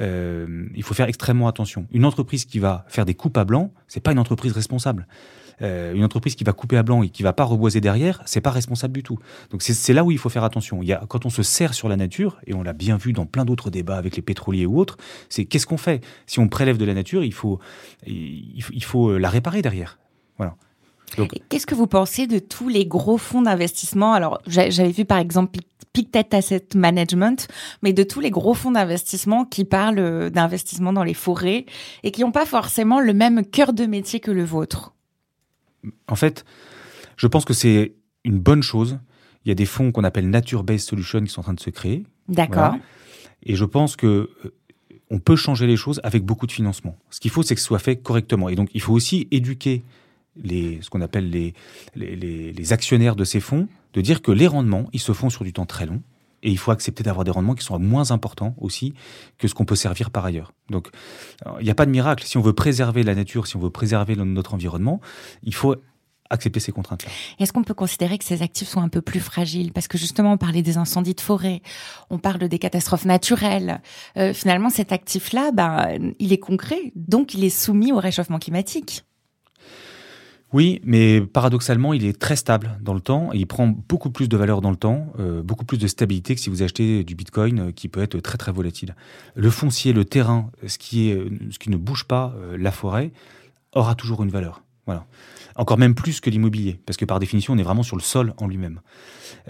euh, 0.00 0.66
il 0.74 0.82
faut 0.82 0.94
faire 0.94 1.08
extrêmement 1.08 1.48
attention. 1.48 1.86
Une 1.92 2.04
entreprise 2.04 2.44
qui 2.44 2.58
va 2.58 2.84
faire 2.88 3.04
des 3.04 3.14
coupes 3.14 3.36
à 3.36 3.44
blanc, 3.44 3.72
c'est 3.86 4.00
pas 4.00 4.12
une 4.12 4.18
entreprise 4.18 4.52
responsable. 4.52 5.06
Euh, 5.62 5.92
une 5.92 6.04
entreprise 6.04 6.36
qui 6.36 6.44
va 6.44 6.52
couper 6.52 6.78
à 6.78 6.82
blanc 6.82 7.02
et 7.02 7.10
qui 7.10 7.22
va 7.22 7.34
pas 7.34 7.44
reboiser 7.44 7.82
derrière, 7.82 8.22
c'est 8.24 8.40
pas 8.40 8.50
responsable 8.50 8.94
du 8.94 9.02
tout. 9.02 9.18
Donc 9.50 9.62
c'est 9.62 9.92
là 9.92 10.04
où 10.04 10.10
il 10.10 10.16
faut 10.16 10.30
faire 10.30 10.44
attention. 10.44 10.82
Il 10.82 10.88
y 10.88 10.92
a, 10.92 11.04
quand 11.06 11.26
on 11.26 11.30
se 11.30 11.42
sert 11.42 11.74
sur 11.74 11.88
la 11.88 11.96
nature, 11.96 12.40
et 12.46 12.54
on 12.54 12.62
l'a 12.62 12.72
bien 12.72 12.96
vu 12.96 13.12
dans 13.12 13.26
plein 13.26 13.44
d'autres 13.44 13.70
débats 13.70 13.98
avec 13.98 14.16
les 14.16 14.22
pétroliers 14.22 14.64
ou 14.64 14.78
autres, 14.78 14.96
c'est 15.28 15.44
qu'est-ce 15.44 15.66
qu'on 15.66 15.76
fait? 15.76 16.02
Si 16.26 16.38
on 16.40 16.48
prélève 16.48 16.78
de 16.78 16.84
la 16.86 16.94
nature, 16.94 17.22
il 17.24 17.34
faut, 17.34 17.60
il, 18.06 18.64
il 18.72 18.84
faut 18.84 19.18
la 19.18 19.28
réparer 19.28 19.60
derrière. 19.60 19.98
Voilà. 20.38 20.56
Qu'est-ce 21.48 21.66
que 21.66 21.74
vous 21.74 21.86
pensez 21.86 22.26
de 22.26 22.38
tous 22.38 22.68
les 22.68 22.86
gros 22.86 23.18
fonds 23.18 23.42
d'investissement? 23.42 24.12
Alors, 24.12 24.40
j'avais 24.46 24.90
vu 24.90 25.04
par 25.04 25.18
exemple 25.18 25.60
Pictet 25.92 26.34
Asset 26.34 26.68
Management, 26.74 27.48
mais 27.82 27.92
de 27.92 28.02
tous 28.02 28.20
les 28.20 28.30
gros 28.30 28.54
fonds 28.54 28.70
d'investissement 28.70 29.44
qui 29.44 29.64
parlent 29.64 30.30
d'investissement 30.30 30.92
dans 30.92 31.04
les 31.04 31.14
forêts 31.14 31.66
et 32.02 32.10
qui 32.12 32.20
n'ont 32.20 32.32
pas 32.32 32.46
forcément 32.46 33.00
le 33.00 33.12
même 33.12 33.44
cœur 33.44 33.72
de 33.72 33.86
métier 33.86 34.20
que 34.20 34.30
le 34.30 34.44
vôtre. 34.44 34.94
En 36.08 36.16
fait, 36.16 36.44
je 37.16 37.26
pense 37.26 37.44
que 37.44 37.54
c'est 37.54 37.94
une 38.24 38.38
bonne 38.38 38.62
chose. 38.62 38.98
Il 39.44 39.48
y 39.48 39.52
a 39.52 39.54
des 39.54 39.66
fonds 39.66 39.92
qu'on 39.92 40.04
appelle 40.04 40.28
Nature-Based 40.28 40.88
Solutions 40.88 41.22
qui 41.22 41.30
sont 41.30 41.40
en 41.40 41.44
train 41.44 41.54
de 41.54 41.60
se 41.60 41.70
créer. 41.70 42.04
D'accord. 42.28 42.76
Et 43.42 43.56
je 43.56 43.64
pense 43.64 43.96
que 43.96 44.06
euh, 44.44 44.54
on 45.10 45.18
peut 45.18 45.36
changer 45.36 45.66
les 45.66 45.76
choses 45.76 46.00
avec 46.04 46.24
beaucoup 46.24 46.46
de 46.46 46.52
financement. 46.52 46.96
Ce 47.10 47.18
qu'il 47.18 47.30
faut, 47.30 47.42
c'est 47.42 47.54
que 47.54 47.60
ce 47.60 47.66
soit 47.66 47.78
fait 47.78 47.96
correctement. 47.96 48.48
Et 48.48 48.54
donc, 48.54 48.68
il 48.74 48.80
faut 48.80 48.92
aussi 48.92 49.26
éduquer 49.30 49.82
ce 50.36 50.88
qu'on 50.90 51.00
appelle 51.00 51.30
les, 51.30 51.54
les, 51.94 52.52
les, 52.52 52.72
actionnaires 52.72 53.16
de 53.16 53.24
ces 53.24 53.40
fonds, 53.40 53.68
de 53.92 54.00
dire 54.00 54.22
que 54.22 54.30
les 54.30 54.46
rendements, 54.46 54.88
ils 54.92 55.00
se 55.00 55.12
font 55.12 55.30
sur 55.30 55.44
du 55.44 55.52
temps 55.52 55.66
très 55.66 55.86
long. 55.86 56.02
Et 56.42 56.50
il 56.50 56.56
faut 56.56 56.70
accepter 56.70 57.02
d'avoir 57.02 57.24
des 57.24 57.30
rendements 57.30 57.54
qui 57.54 57.64
sont 57.64 57.78
moins 57.78 58.12
importants 58.12 58.54
aussi 58.58 58.94
que 59.36 59.46
ce 59.46 59.52
qu'on 59.52 59.66
peut 59.66 59.76
servir 59.76 60.10
par 60.10 60.24
ailleurs. 60.24 60.54
Donc, 60.70 60.88
il 61.58 61.64
n'y 61.64 61.70
a 61.70 61.74
pas 61.74 61.84
de 61.84 61.90
miracle. 61.90 62.24
Si 62.24 62.38
on 62.38 62.40
veut 62.40 62.54
préserver 62.54 63.02
la 63.02 63.14
nature, 63.14 63.46
si 63.46 63.56
on 63.56 63.60
veut 63.60 63.68
préserver 63.68 64.16
notre 64.16 64.54
environnement, 64.54 65.02
il 65.42 65.54
faut 65.54 65.76
accepter 66.30 66.60
ces 66.60 66.72
contraintes-là. 66.72 67.10
Est-ce 67.38 67.52
qu'on 67.52 67.64
peut 67.64 67.74
considérer 67.74 68.16
que 68.16 68.24
ces 68.24 68.42
actifs 68.42 68.68
sont 68.68 68.80
un 68.80 68.88
peu 68.88 69.02
plus 69.02 69.20
fragiles? 69.20 69.72
Parce 69.72 69.88
que 69.88 69.98
justement, 69.98 70.32
on 70.32 70.38
parlait 70.38 70.62
des 70.62 70.78
incendies 70.78 71.14
de 71.14 71.20
forêt, 71.20 71.60
on 72.08 72.18
parle 72.18 72.48
des 72.48 72.58
catastrophes 72.58 73.04
naturelles. 73.04 73.82
Euh, 74.16 74.32
finalement, 74.32 74.70
cet 74.70 74.92
actif-là, 74.92 75.50
ben, 75.52 76.12
il 76.18 76.32
est 76.32 76.38
concret, 76.38 76.92
donc 76.94 77.34
il 77.34 77.44
est 77.44 77.50
soumis 77.50 77.92
au 77.92 77.98
réchauffement 77.98 78.38
climatique. 78.38 79.04
Oui, 80.52 80.80
mais 80.84 81.20
paradoxalement, 81.20 81.92
il 81.92 82.04
est 82.04 82.18
très 82.18 82.34
stable 82.34 82.76
dans 82.80 82.94
le 82.94 83.00
temps 83.00 83.30
et 83.32 83.38
il 83.38 83.46
prend 83.46 83.68
beaucoup 83.68 84.10
plus 84.10 84.28
de 84.28 84.36
valeur 84.36 84.60
dans 84.60 84.70
le 84.70 84.76
temps, 84.76 85.06
euh, 85.20 85.42
beaucoup 85.42 85.64
plus 85.64 85.78
de 85.78 85.86
stabilité 85.86 86.34
que 86.34 86.40
si 86.40 86.50
vous 86.50 86.62
achetez 86.62 87.04
du 87.04 87.14
Bitcoin 87.14 87.60
euh, 87.60 87.72
qui 87.72 87.88
peut 87.88 88.02
être 88.02 88.18
très 88.18 88.36
très 88.36 88.50
volatile. 88.50 88.96
Le 89.36 89.50
foncier, 89.50 89.92
le 89.92 90.04
terrain, 90.04 90.50
ce 90.66 90.76
qui, 90.78 91.10
est, 91.10 91.24
ce 91.50 91.58
qui 91.58 91.70
ne 91.70 91.76
bouge 91.76 92.04
pas, 92.04 92.34
euh, 92.36 92.56
la 92.58 92.72
forêt, 92.72 93.12
aura 93.74 93.94
toujours 93.94 94.24
une 94.24 94.30
valeur. 94.30 94.62
Voilà. 94.86 95.06
Encore 95.60 95.76
même 95.76 95.94
plus 95.94 96.20
que 96.20 96.30
l'immobilier, 96.30 96.80
parce 96.86 96.96
que 96.96 97.04
par 97.04 97.18
définition, 97.18 97.52
on 97.52 97.58
est 97.58 97.62
vraiment 97.62 97.82
sur 97.82 97.94
le 97.94 98.00
sol 98.00 98.32
en 98.38 98.48
lui-même. 98.48 98.80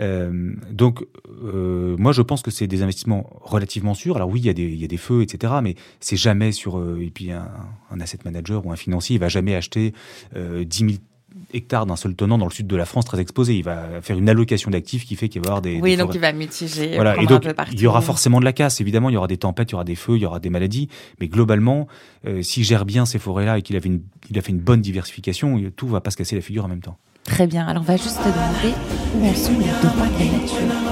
Euh, 0.00 0.56
donc, 0.68 1.06
euh, 1.44 1.96
moi, 1.98 2.10
je 2.10 2.20
pense 2.20 2.42
que 2.42 2.50
c'est 2.50 2.66
des 2.66 2.82
investissements 2.82 3.30
relativement 3.42 3.94
sûrs. 3.94 4.16
Alors 4.16 4.28
oui, 4.28 4.40
il 4.40 4.46
y 4.46 4.84
a 4.84 4.88
des, 4.88 4.96
feux, 4.96 5.22
etc., 5.22 5.52
mais 5.62 5.76
c'est 6.00 6.16
jamais 6.16 6.50
sur... 6.50 6.80
Euh, 6.80 6.98
et 7.00 7.10
puis 7.10 7.30
un, 7.30 7.46
asset 8.00 8.18
manager 8.24 8.66
ou 8.66 8.72
un 8.72 8.76
financier, 8.76 9.14
il 9.14 9.18
va 9.20 9.28
jamais 9.28 9.54
acheter 9.54 9.94
euh, 10.34 10.64
10 10.64 10.78
000 10.78 10.90
hectares 11.52 11.86
d'un 11.86 11.96
seul 11.96 12.14
tenant 12.14 12.38
dans 12.38 12.46
le 12.46 12.50
sud 12.50 12.66
de 12.66 12.76
la 12.76 12.84
France 12.84 13.04
très 13.04 13.20
exposé. 13.20 13.56
Il 13.56 13.64
va 13.64 14.00
faire 14.02 14.18
une 14.18 14.28
allocation 14.28 14.70
d'actifs 14.70 15.04
qui 15.04 15.16
fait 15.16 15.28
qu'il 15.28 15.40
va 15.42 15.46
y 15.46 15.48
avoir 15.48 15.62
des. 15.62 15.80
Oui, 15.80 15.90
des 15.90 15.96
donc 15.96 16.14
il 16.14 16.20
va 16.20 16.32
mitiger. 16.32 16.94
Voilà, 16.94 17.20
et 17.20 17.26
donc 17.26 17.46
il 17.72 17.80
y 17.80 17.86
aura 17.86 18.00
forcément 18.00 18.40
de 18.40 18.44
la 18.44 18.52
casse. 18.52 18.80
Évidemment, 18.80 19.10
il 19.10 19.14
y 19.14 19.16
aura 19.16 19.26
des 19.26 19.38
tempêtes, 19.38 19.70
il 19.70 19.72
y 19.72 19.74
aura 19.74 19.84
des 19.84 19.94
feux, 19.94 20.16
il 20.16 20.22
y 20.22 20.26
aura 20.26 20.40
des 20.40 20.50
maladies. 20.50 20.88
Mais 21.20 21.28
globalement, 21.28 21.86
euh, 22.26 22.42
s'il 22.42 22.64
gère 22.64 22.84
bien 22.84 23.06
ces 23.06 23.18
forêts-là 23.18 23.58
et 23.58 23.62
qu'il 23.62 23.76
avait 23.76 23.88
une, 23.88 24.02
il 24.30 24.38
a 24.38 24.42
fait 24.42 24.52
une 24.52 24.60
bonne 24.60 24.80
diversification, 24.80 25.60
tout 25.76 25.88
va 25.88 26.00
pas 26.00 26.10
se 26.10 26.16
casser 26.16 26.36
la 26.36 26.42
figure 26.42 26.64
en 26.64 26.68
même 26.68 26.82
temps. 26.82 26.98
Très 27.24 27.46
bien. 27.46 27.66
Alors 27.66 27.82
on 27.82 27.86
va 27.86 27.96
juste 27.96 28.18
te 28.18 28.28
demander 28.28 28.74
où 29.14 29.26
en 29.26 29.34
sont 29.34 29.52
les 29.52 29.66
droits 29.66 30.06
de 30.06 30.18
la 30.18 30.38
nature. 30.38 30.90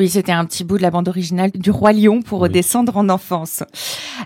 Oui, 0.00 0.08
c'était 0.08 0.32
un 0.32 0.46
petit 0.46 0.64
bout 0.64 0.78
de 0.78 0.82
la 0.82 0.90
bande 0.90 1.08
originale 1.08 1.50
du 1.50 1.70
Roi 1.70 1.92
Lion 1.92 2.22
pour 2.22 2.40
redescendre 2.40 2.96
en 2.96 3.10
enfance. 3.10 3.62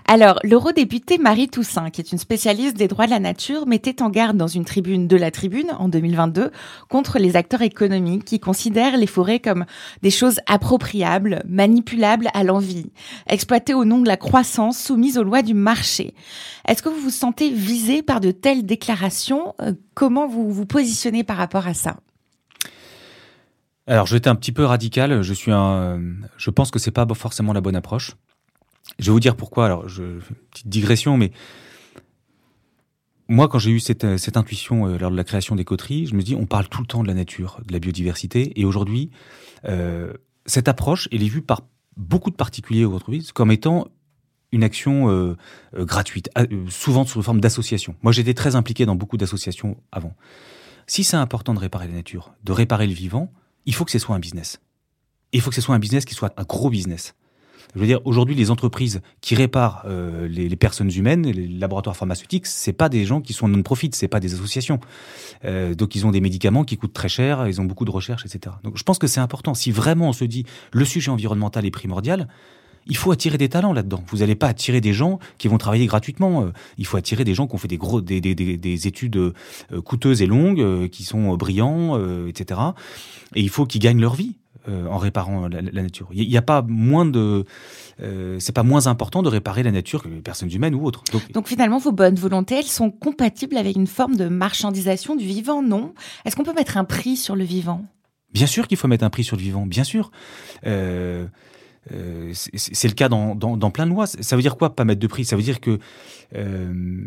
Alors, 0.07 0.39
l'eurodéputée 0.41 1.17
Marie 1.17 1.49
Toussaint, 1.49 1.89
qui 1.89 1.99
est 1.99 2.13
une 2.13 2.17
spécialiste 2.17 2.77
des 2.77 2.87
droits 2.87 3.07
de 3.07 3.11
la 3.11 3.19
nature, 3.19 3.67
mettait 3.67 4.01
en 4.01 4.09
garde 4.09 4.37
dans 4.37 4.47
une 4.47 4.63
tribune 4.63 5.09
de 5.09 5.17
la 5.17 5.31
tribune 5.31 5.73
en 5.77 5.89
2022 5.89 6.51
contre 6.87 7.19
les 7.19 7.35
acteurs 7.35 7.61
économiques 7.61 8.23
qui 8.23 8.39
considèrent 8.39 8.95
les 8.95 9.05
forêts 9.05 9.41
comme 9.41 9.65
des 10.01 10.11
choses 10.11 10.39
appropriables, 10.47 11.43
manipulables 11.45 12.29
à 12.33 12.45
l'envie, 12.45 12.89
exploitées 13.27 13.73
au 13.73 13.83
nom 13.83 13.99
de 13.99 14.07
la 14.07 14.15
croissance, 14.15 14.79
soumises 14.79 15.17
aux 15.17 15.23
lois 15.23 15.41
du 15.41 15.55
marché. 15.55 16.13
Est-ce 16.69 16.83
que 16.83 16.87
vous 16.87 17.01
vous 17.01 17.09
sentez 17.09 17.49
visé 17.49 18.01
par 18.01 18.21
de 18.21 18.31
telles 18.31 18.65
déclarations? 18.65 19.55
Euh, 19.61 19.73
Comment 19.93 20.27
vous 20.27 20.51
vous 20.51 20.65
positionnez 20.65 21.23
par 21.23 21.37
rapport 21.37 21.67
à 21.67 21.73
ça? 21.73 21.95
Alors, 23.87 24.13
être 24.13 24.27
un 24.27 24.35
petit 24.35 24.51
peu 24.51 24.65
radical. 24.65 25.21
Je 25.21 25.33
suis 25.33 25.51
un, 25.51 26.01
je 26.37 26.49
pense 26.49 26.71
que 26.71 26.79
c'est 26.79 26.91
pas 26.91 27.05
forcément 27.13 27.53
la 27.53 27.61
bonne 27.61 27.75
approche. 27.75 28.15
Je 28.99 29.05
vais 29.05 29.11
vous 29.11 29.19
dire 29.19 29.35
pourquoi. 29.35 29.65
Alors, 29.65 29.87
je, 29.87 30.19
petite 30.51 30.67
digression, 30.67 31.17
mais 31.17 31.31
moi, 33.27 33.47
quand 33.47 33.59
j'ai 33.59 33.71
eu 33.71 33.79
cette, 33.79 34.17
cette 34.17 34.37
intuition 34.37 34.87
euh, 34.87 34.97
lors 34.97 35.11
de 35.11 35.15
la 35.15 35.23
création 35.23 35.55
des 35.55 35.65
coteries, 35.65 36.05
je 36.05 36.15
me 36.15 36.21
dis, 36.21 36.35
on 36.35 36.45
parle 36.45 36.67
tout 36.67 36.81
le 36.81 36.87
temps 36.87 37.01
de 37.01 37.07
la 37.07 37.15
nature, 37.15 37.59
de 37.65 37.73
la 37.73 37.79
biodiversité, 37.79 38.59
et 38.59 38.65
aujourd'hui, 38.65 39.09
euh, 39.65 40.13
cette 40.45 40.67
approche, 40.67 41.07
elle 41.11 41.23
est 41.23 41.27
vue 41.27 41.41
par 41.41 41.61
beaucoup 41.97 42.29
de 42.29 42.35
particuliers 42.35 42.85
ou 42.85 42.93
entreprises 42.93 43.31
comme 43.31 43.51
étant 43.51 43.87
une 44.51 44.63
action 44.63 45.09
euh, 45.09 45.35
euh 45.75 45.85
gratuite, 45.85 46.29
euh, 46.37 46.45
souvent 46.69 47.05
sous 47.05 47.21
forme 47.21 47.41
d'association. 47.41 47.95
Moi, 48.03 48.11
j'étais 48.11 48.33
très 48.33 48.55
impliqué 48.55 48.85
dans 48.85 48.95
beaucoup 48.95 49.17
d'associations 49.17 49.77
avant. 49.91 50.15
Si 50.87 51.03
c'est 51.03 51.17
important 51.17 51.53
de 51.53 51.59
réparer 51.59 51.87
la 51.87 51.95
nature, 51.95 52.33
de 52.43 52.51
réparer 52.51 52.87
le 52.87 52.93
vivant, 52.93 53.31
il 53.65 53.73
faut 53.73 53.85
que 53.85 53.91
ce 53.91 53.99
soit 53.99 54.15
un 54.15 54.19
business. 54.19 54.59
il 55.31 55.41
faut 55.41 55.49
que 55.49 55.55
ce 55.55 55.61
soit 55.61 55.75
un 55.75 55.79
business 55.79 56.05
qui 56.05 56.13
soit 56.13 56.33
un 56.37 56.43
gros 56.43 56.69
business. 56.69 57.15
Je 57.75 57.81
veux 57.81 57.87
dire, 57.87 57.99
aujourd'hui, 58.05 58.35
les 58.35 58.51
entreprises 58.51 59.01
qui 59.19 59.35
réparent 59.35 59.83
euh, 59.85 60.29
les, 60.29 60.55
personnes 60.55 60.91
humaines, 60.95 61.29
les 61.29 61.47
laboratoires 61.47 61.97
pharmaceutiques, 61.97 62.47
c'est 62.47 62.71
pas 62.71 62.87
des 62.87 63.03
gens 63.03 63.19
qui 63.19 63.33
sont 63.33 63.49
non-profit, 63.49 63.89
c'est 63.93 64.07
pas 64.07 64.21
des 64.21 64.33
associations. 64.33 64.79
Euh, 65.43 65.75
donc, 65.75 65.93
ils 65.95 66.05
ont 66.05 66.11
des 66.11 66.21
médicaments 66.21 66.63
qui 66.63 66.77
coûtent 66.77 66.93
très 66.93 67.09
cher, 67.09 67.47
ils 67.47 67.59
ont 67.59 67.65
beaucoup 67.65 67.83
de 67.83 67.91
recherche, 67.91 68.25
etc. 68.25 68.55
Donc, 68.63 68.77
je 68.77 68.83
pense 68.83 68.97
que 68.97 69.07
c'est 69.07 69.19
important. 69.19 69.53
Si 69.53 69.71
vraiment 69.71 70.09
on 70.09 70.13
se 70.13 70.23
dit 70.23 70.45
le 70.71 70.85
sujet 70.85 71.11
environnemental 71.11 71.65
est 71.65 71.71
primordial, 71.71 72.29
il 72.87 72.95
faut 72.97 73.11
attirer 73.11 73.37
des 73.37 73.49
talents 73.49 73.73
là-dedans. 73.73 74.03
Vous 74.07 74.17
n'allez 74.17 74.35
pas 74.35 74.47
attirer 74.47 74.81
des 74.81 74.93
gens 74.93 75.19
qui 75.37 75.47
vont 75.47 75.57
travailler 75.57 75.85
gratuitement. 75.85 76.43
Euh, 76.43 76.51
il 76.77 76.85
faut 76.85 76.97
attirer 76.97 77.23
des 77.23 77.33
gens 77.33 77.47
qui 77.47 77.55
ont 77.55 77.57
fait 77.59 77.67
des 77.67 77.77
gros, 77.77 78.01
des, 78.01 78.21
des, 78.21 78.35
des, 78.35 78.57
des 78.57 78.87
études 78.87 79.17
euh, 79.17 79.33
coûteuses 79.83 80.21
et 80.21 80.27
longues, 80.27 80.61
euh, 80.61 80.87
qui 80.87 81.03
sont 81.03 81.35
brillants, 81.35 81.99
etc. 82.27 82.59
Et 83.35 83.41
il 83.41 83.49
faut 83.49 83.65
qu'ils 83.65 83.81
gagnent 83.81 84.01
leur 84.01 84.15
vie. 84.15 84.35
euh, 84.67 84.87
en 84.87 84.97
réparant 84.97 85.47
la, 85.47 85.61
la 85.61 85.83
nature. 85.83 86.07
Il 86.11 86.27
n'y 86.27 86.37
a 86.37 86.41
pas 86.41 86.63
moins 86.67 87.05
de, 87.05 87.45
euh, 88.01 88.37
c'est 88.39 88.51
pas 88.51 88.63
moins 88.63 88.87
important 88.87 89.21
de 89.21 89.29
réparer 89.29 89.61
la 89.61 89.71
nature 89.71 90.01
que 90.01 90.07
les 90.07 90.21
personnes 90.21 90.51
humaines 90.51 90.73
ou 90.73 90.83
autres. 90.85 91.03
Donc, 91.11 91.31
Donc 91.33 91.47
finalement, 91.47 91.77
vos 91.77 91.91
bonnes 91.91 92.15
volontés, 92.15 92.55
elles 92.55 92.63
sont 92.65 92.89
compatibles 92.89 93.57
avec 93.57 93.75
une 93.75 93.85
forme 93.85 94.15
de 94.15 94.27
marchandisation 94.27 95.15
du 95.15 95.25
vivant, 95.25 95.61
non? 95.61 95.93
Est-ce 96.25 96.35
qu'on 96.35 96.43
peut 96.43 96.53
mettre 96.55 96.77
un 96.77 96.83
prix 96.83 97.15
sur 97.15 97.35
le 97.35 97.43
vivant? 97.43 97.85
Bien 98.33 98.47
sûr 98.47 98.67
qu'il 98.67 98.77
faut 98.77 98.87
mettre 98.87 99.03
un 99.05 99.11
prix 99.11 99.23
sur 99.23 99.37
le 99.37 99.43
vivant, 99.43 99.67
bien 99.67 99.83
sûr. 99.83 100.09
Euh, 100.65 101.27
euh, 101.93 102.31
c'est 102.33 102.87
le 102.87 102.93
cas 102.93 103.09
dans, 103.09 103.35
dans, 103.35 103.57
dans 103.57 103.71
plein 103.71 103.85
de 103.85 103.91
lois. 103.91 104.07
Ça 104.07 104.35
veut 104.35 104.41
dire 104.41 104.57
quoi, 104.57 104.75
pas 104.75 104.83
mettre 104.85 104.99
de 105.01 105.07
prix? 105.07 105.25
Ça 105.25 105.35
veut 105.35 105.43
dire 105.43 105.59
que 105.61 105.79
euh, 106.35 107.05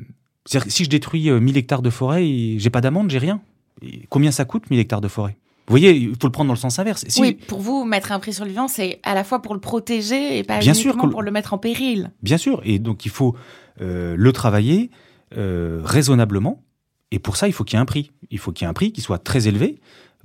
que 0.50 0.70
si 0.70 0.84
je 0.84 0.88
détruis 0.90 1.28
euh, 1.30 1.40
1000 1.40 1.56
hectares 1.56 1.82
de 1.82 1.90
forêt, 1.90 2.24
j'ai 2.56 2.70
pas 2.70 2.80
d'amende, 2.80 3.10
j'ai 3.10 3.18
rien. 3.18 3.40
Et 3.82 4.06
combien 4.08 4.30
ça 4.30 4.44
coûte 4.44 4.70
1000 4.70 4.78
hectares 4.80 5.00
de 5.00 5.08
forêt? 5.08 5.36
Vous 5.66 5.72
voyez, 5.72 5.94
il 5.94 6.10
faut 6.10 6.26
le 6.26 6.32
prendre 6.32 6.48
dans 6.48 6.54
le 6.54 6.58
sens 6.58 6.78
inverse. 6.78 7.04
Si- 7.08 7.20
Oui, 7.20 7.32
pour 7.34 7.60
vous, 7.60 7.84
mettre 7.84 8.10
un 8.12 8.18
prix 8.18 8.32
sur 8.32 8.44
le 8.44 8.50
vivant, 8.50 8.68
c'est 8.68 9.00
à 9.02 9.14
la 9.14 9.22
fois 9.22 9.42
pour 9.42 9.52
le 9.54 9.60
protéger 9.60 10.38
et 10.38 10.42
pas 10.42 10.58
Bien 10.60 10.72
sûr 10.72 10.86
uniquement 10.92 11.02
que 11.02 11.06
le- 11.08 11.12
pour 11.12 11.22
le 11.22 11.30
mettre 11.30 11.52
en 11.52 11.58
péril. 11.58 12.10
Bien 12.22 12.38
sûr, 12.38 12.62
et 12.64 12.78
donc 12.78 13.04
il 13.04 13.10
faut 13.10 13.36
euh, 13.82 14.14
le 14.16 14.32
travailler 14.32 14.90
euh, 15.36 15.82
raisonnablement, 15.84 16.62
et 17.10 17.18
pour 17.18 17.36
ça 17.36 17.48
il 17.48 17.52
faut 17.52 17.64
qu'il 17.64 17.76
y 17.76 17.78
ait 17.78 17.82
un 17.82 17.86
prix. 17.86 18.10
Il 18.30 18.38
faut 18.38 18.50
qu'il 18.50 18.64
y 18.64 18.66
ait 18.66 18.70
un 18.70 18.74
prix 18.74 18.92
qui 18.92 19.02
soit 19.02 19.18
très 19.18 19.46
élevé, 19.46 19.78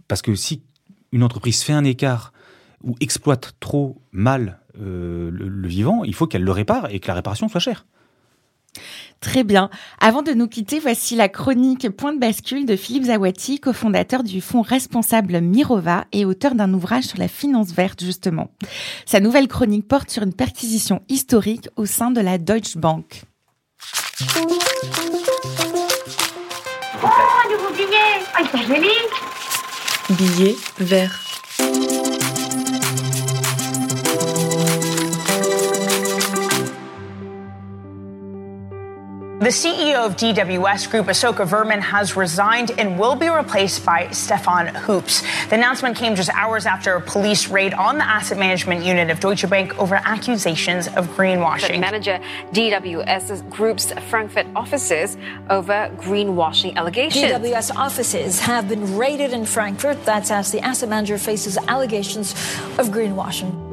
parce 0.08 0.22
que 0.22 0.34
si 0.34 0.62
une 1.12 1.24
entreprise 1.24 1.62
fait 1.62 1.74
un 1.74 1.84
écart 1.84 2.32
ou 2.84 2.96
exploite 3.00 3.54
trop 3.60 4.02
mal 4.12 4.60
euh, 4.80 5.30
le, 5.32 5.48
le 5.48 5.68
vivant, 5.68 6.04
il 6.04 6.14
faut 6.14 6.28
qu'elle 6.28 6.44
le 6.44 6.52
répare 6.52 6.90
et 6.92 7.00
que 7.00 7.08
la 7.08 7.14
réparation 7.14 7.48
soit 7.48 7.60
chère. 7.60 7.86
Très 9.20 9.44
bien. 9.44 9.70
Avant 10.00 10.22
de 10.22 10.34
nous 10.34 10.48
quitter, 10.48 10.80
voici 10.80 11.16
la 11.16 11.30
chronique 11.30 11.90
Point 11.90 12.14
de 12.14 12.20
bascule 12.20 12.66
de 12.66 12.76
Philippe 12.76 13.06
Zawati, 13.06 13.60
cofondateur 13.60 14.24
du 14.24 14.42
fonds 14.42 14.62
responsable 14.62 15.40
Mirova 15.40 16.06
et 16.12 16.26
auteur 16.26 16.56
d'un 16.56 16.74
ouvrage 16.74 17.06
sur 17.06 17.20
la 17.20 17.28
finance 17.30 17.72
verte, 17.72 18.04
justement. 18.04 18.52
Sa 19.06 19.20
nouvelle 19.22 19.48
chronique 19.48 19.88
porte 19.88 20.10
sur 20.10 20.24
une 20.24 20.34
perquisition 20.34 21.02
historique 21.08 21.70
au 21.78 21.86
sein 21.86 22.12
de 22.12 22.20
la 22.20 22.38
Deutsche 22.38 22.76
Bank. 22.76 23.22
Oh, 27.02 27.08
un 27.08 27.50
nouveau 27.50 27.74
billet 27.76 28.20
Ah, 28.36 28.42
ils 28.42 28.48
sont 30.18 31.23
The 39.44 39.50
CEO 39.50 40.06
of 40.06 40.16
DWS 40.16 40.90
Group, 40.90 41.08
Asoka 41.08 41.46
Verman, 41.46 41.82
has 41.82 42.16
resigned 42.16 42.72
and 42.78 42.98
will 42.98 43.14
be 43.14 43.28
replaced 43.28 43.86
by 43.86 44.10
Stefan 44.12 44.68
Hoops. 44.68 45.22
The 45.50 45.56
announcement 45.56 45.98
came 45.98 46.16
just 46.16 46.30
hours 46.30 46.66
after 46.66 46.96
a 46.96 47.02
police 47.02 47.50
raid 47.50 47.74
on 47.74 47.98
the 47.98 48.06
asset 48.06 48.38
management 48.38 48.86
unit 48.86 49.10
of 49.10 49.20
Deutsche 49.20 49.50
Bank 49.50 49.78
over 49.78 49.96
accusations 49.96 50.88
of 50.88 51.10
greenwashing. 51.18 51.82
manager 51.82 52.22
DWS 52.54 53.50
Group's 53.50 53.92
Frankfurt 54.10 54.48
offices 54.56 55.18
over 55.50 55.92
greenwashing 55.98 56.78
allegations. 56.78 57.26
DWS 57.26 57.76
offices 57.76 58.40
have 58.40 58.70
been 58.70 58.96
raided 58.96 59.34
in 59.34 59.46
Frankfurt. 59.46 60.06
That's 60.06 60.32
as 60.32 60.54
the 60.54 60.62
asset 60.62 60.88
manager 60.88 61.18
faces 61.18 61.58
allegations 61.68 62.32
of 62.80 62.92
greenwashing. 62.92 63.73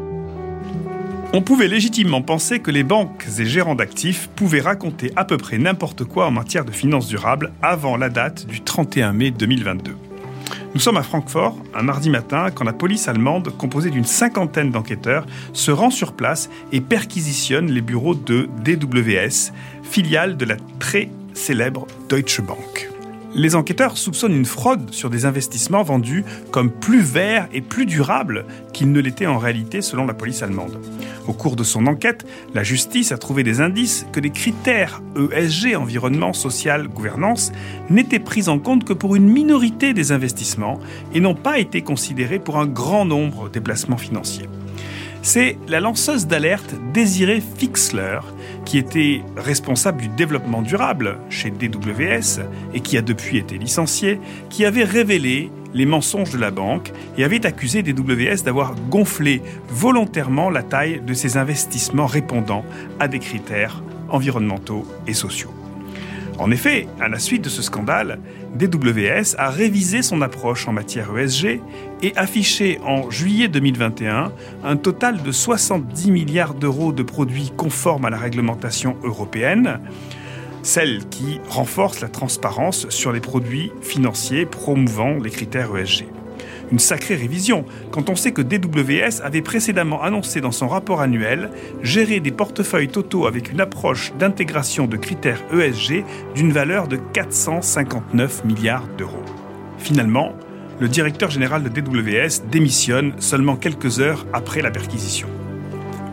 On 1.32 1.42
pouvait 1.42 1.68
légitimement 1.68 2.22
penser 2.22 2.58
que 2.58 2.72
les 2.72 2.82
banques 2.82 3.24
et 3.38 3.46
gérants 3.46 3.76
d'actifs 3.76 4.28
pouvaient 4.34 4.60
raconter 4.60 5.12
à 5.14 5.24
peu 5.24 5.36
près 5.36 5.58
n'importe 5.58 6.02
quoi 6.02 6.26
en 6.26 6.32
matière 6.32 6.64
de 6.64 6.72
finances 6.72 7.06
durables 7.06 7.52
avant 7.62 7.96
la 7.96 8.08
date 8.08 8.48
du 8.48 8.62
31 8.62 9.12
mai 9.12 9.30
2022. 9.30 9.96
Nous 10.74 10.80
sommes 10.80 10.96
à 10.96 11.04
Francfort, 11.04 11.56
un 11.72 11.82
mardi 11.82 12.10
matin, 12.10 12.50
quand 12.52 12.64
la 12.64 12.72
police 12.72 13.06
allemande, 13.06 13.56
composée 13.56 13.90
d'une 13.90 14.04
cinquantaine 14.04 14.72
d'enquêteurs, 14.72 15.24
se 15.52 15.70
rend 15.70 15.90
sur 15.90 16.14
place 16.14 16.50
et 16.72 16.80
perquisitionne 16.80 17.70
les 17.70 17.80
bureaux 17.80 18.16
de 18.16 18.48
DWS, 18.64 19.52
filiale 19.84 20.36
de 20.36 20.44
la 20.44 20.56
très 20.80 21.10
célèbre 21.32 21.86
Deutsche 22.08 22.40
Bank. 22.40 22.89
Les 23.34 23.54
enquêteurs 23.54 23.96
soupçonnent 23.96 24.34
une 24.34 24.44
fraude 24.44 24.92
sur 24.92 25.08
des 25.08 25.24
investissements 25.24 25.84
vendus 25.84 26.24
comme 26.50 26.70
plus 26.70 27.02
verts 27.02 27.48
et 27.52 27.60
plus 27.60 27.86
durables 27.86 28.44
qu'ils 28.72 28.90
ne 28.90 29.00
l'étaient 29.00 29.26
en 29.26 29.38
réalité 29.38 29.82
selon 29.82 30.04
la 30.04 30.14
police 30.14 30.42
allemande. 30.42 30.80
Au 31.28 31.32
cours 31.32 31.54
de 31.54 31.62
son 31.62 31.86
enquête, 31.86 32.26
la 32.54 32.64
justice 32.64 33.12
a 33.12 33.18
trouvé 33.18 33.44
des 33.44 33.60
indices 33.60 34.04
que 34.10 34.18
les 34.18 34.30
critères 34.30 35.00
ESG, 35.16 35.76
environnement, 35.76 36.32
social, 36.32 36.88
gouvernance, 36.88 37.52
n'étaient 37.88 38.18
pris 38.18 38.48
en 38.48 38.58
compte 38.58 38.84
que 38.84 38.92
pour 38.92 39.14
une 39.14 39.28
minorité 39.28 39.92
des 39.92 40.10
investissements 40.10 40.80
et 41.14 41.20
n'ont 41.20 41.36
pas 41.36 41.60
été 41.60 41.82
considérés 41.82 42.40
pour 42.40 42.58
un 42.58 42.66
grand 42.66 43.04
nombre 43.04 43.48
des 43.48 43.60
placements 43.60 43.96
financiers. 43.96 44.48
C'est 45.22 45.58
la 45.68 45.80
lanceuse 45.80 46.26
d'alerte 46.26 46.74
Désirée 46.94 47.42
Fixler, 47.58 48.20
qui 48.70 48.78
était 48.78 49.24
responsable 49.36 50.00
du 50.00 50.06
développement 50.06 50.62
durable 50.62 51.18
chez 51.28 51.50
DWS 51.50 52.40
et 52.72 52.78
qui 52.78 52.96
a 52.96 53.02
depuis 53.02 53.36
été 53.36 53.58
licenciée, 53.58 54.20
qui 54.48 54.64
avait 54.64 54.84
révélé 54.84 55.50
les 55.74 55.86
mensonges 55.86 56.30
de 56.30 56.38
la 56.38 56.52
banque 56.52 56.92
et 57.18 57.24
avait 57.24 57.44
accusé 57.46 57.82
DWS 57.82 58.44
d'avoir 58.44 58.76
gonflé 58.88 59.42
volontairement 59.66 60.50
la 60.50 60.62
taille 60.62 61.02
de 61.04 61.14
ses 61.14 61.36
investissements 61.36 62.06
répondant 62.06 62.64
à 63.00 63.08
des 63.08 63.18
critères 63.18 63.82
environnementaux 64.08 64.86
et 65.08 65.14
sociaux. 65.14 65.59
En 66.40 66.50
effet, 66.50 66.88
à 66.98 67.08
la 67.08 67.18
suite 67.18 67.44
de 67.44 67.50
ce 67.50 67.60
scandale, 67.60 68.18
DWS 68.54 69.36
a 69.36 69.50
révisé 69.50 70.00
son 70.00 70.22
approche 70.22 70.66
en 70.66 70.72
matière 70.72 71.14
ESG 71.14 71.60
et 72.00 72.16
affiché 72.16 72.80
en 72.82 73.10
juillet 73.10 73.48
2021 73.48 74.32
un 74.64 74.76
total 74.78 75.22
de 75.22 75.32
70 75.32 76.10
milliards 76.10 76.54
d'euros 76.54 76.92
de 76.92 77.02
produits 77.02 77.52
conformes 77.54 78.06
à 78.06 78.10
la 78.10 78.16
réglementation 78.16 78.96
européenne, 79.04 79.80
celle 80.62 81.06
qui 81.10 81.40
renforce 81.50 82.00
la 82.00 82.08
transparence 82.08 82.88
sur 82.88 83.12
les 83.12 83.20
produits 83.20 83.70
financiers 83.82 84.46
promouvant 84.46 85.18
les 85.18 85.30
critères 85.30 85.76
ESG. 85.76 86.06
Une 86.72 86.78
sacrée 86.78 87.16
révision 87.16 87.64
quand 87.90 88.10
on 88.10 88.16
sait 88.16 88.32
que 88.32 88.42
DWS 88.42 89.22
avait 89.22 89.42
précédemment 89.42 90.02
annoncé 90.02 90.40
dans 90.40 90.52
son 90.52 90.68
rapport 90.68 91.00
annuel 91.00 91.50
gérer 91.82 92.20
des 92.20 92.30
portefeuilles 92.30 92.88
totaux 92.88 93.26
avec 93.26 93.50
une 93.50 93.60
approche 93.60 94.12
d'intégration 94.18 94.86
de 94.86 94.96
critères 94.96 95.42
ESG 95.52 96.04
d'une 96.34 96.52
valeur 96.52 96.86
de 96.86 96.96
459 96.96 98.44
milliards 98.44 98.86
d'euros. 98.96 99.24
Finalement, 99.78 100.32
le 100.78 100.88
directeur 100.88 101.30
général 101.30 101.62
de 101.62 101.68
DWS 101.68 102.48
démissionne 102.50 103.12
seulement 103.18 103.56
quelques 103.56 104.00
heures 104.00 104.26
après 104.32 104.62
la 104.62 104.70
perquisition. 104.70 105.28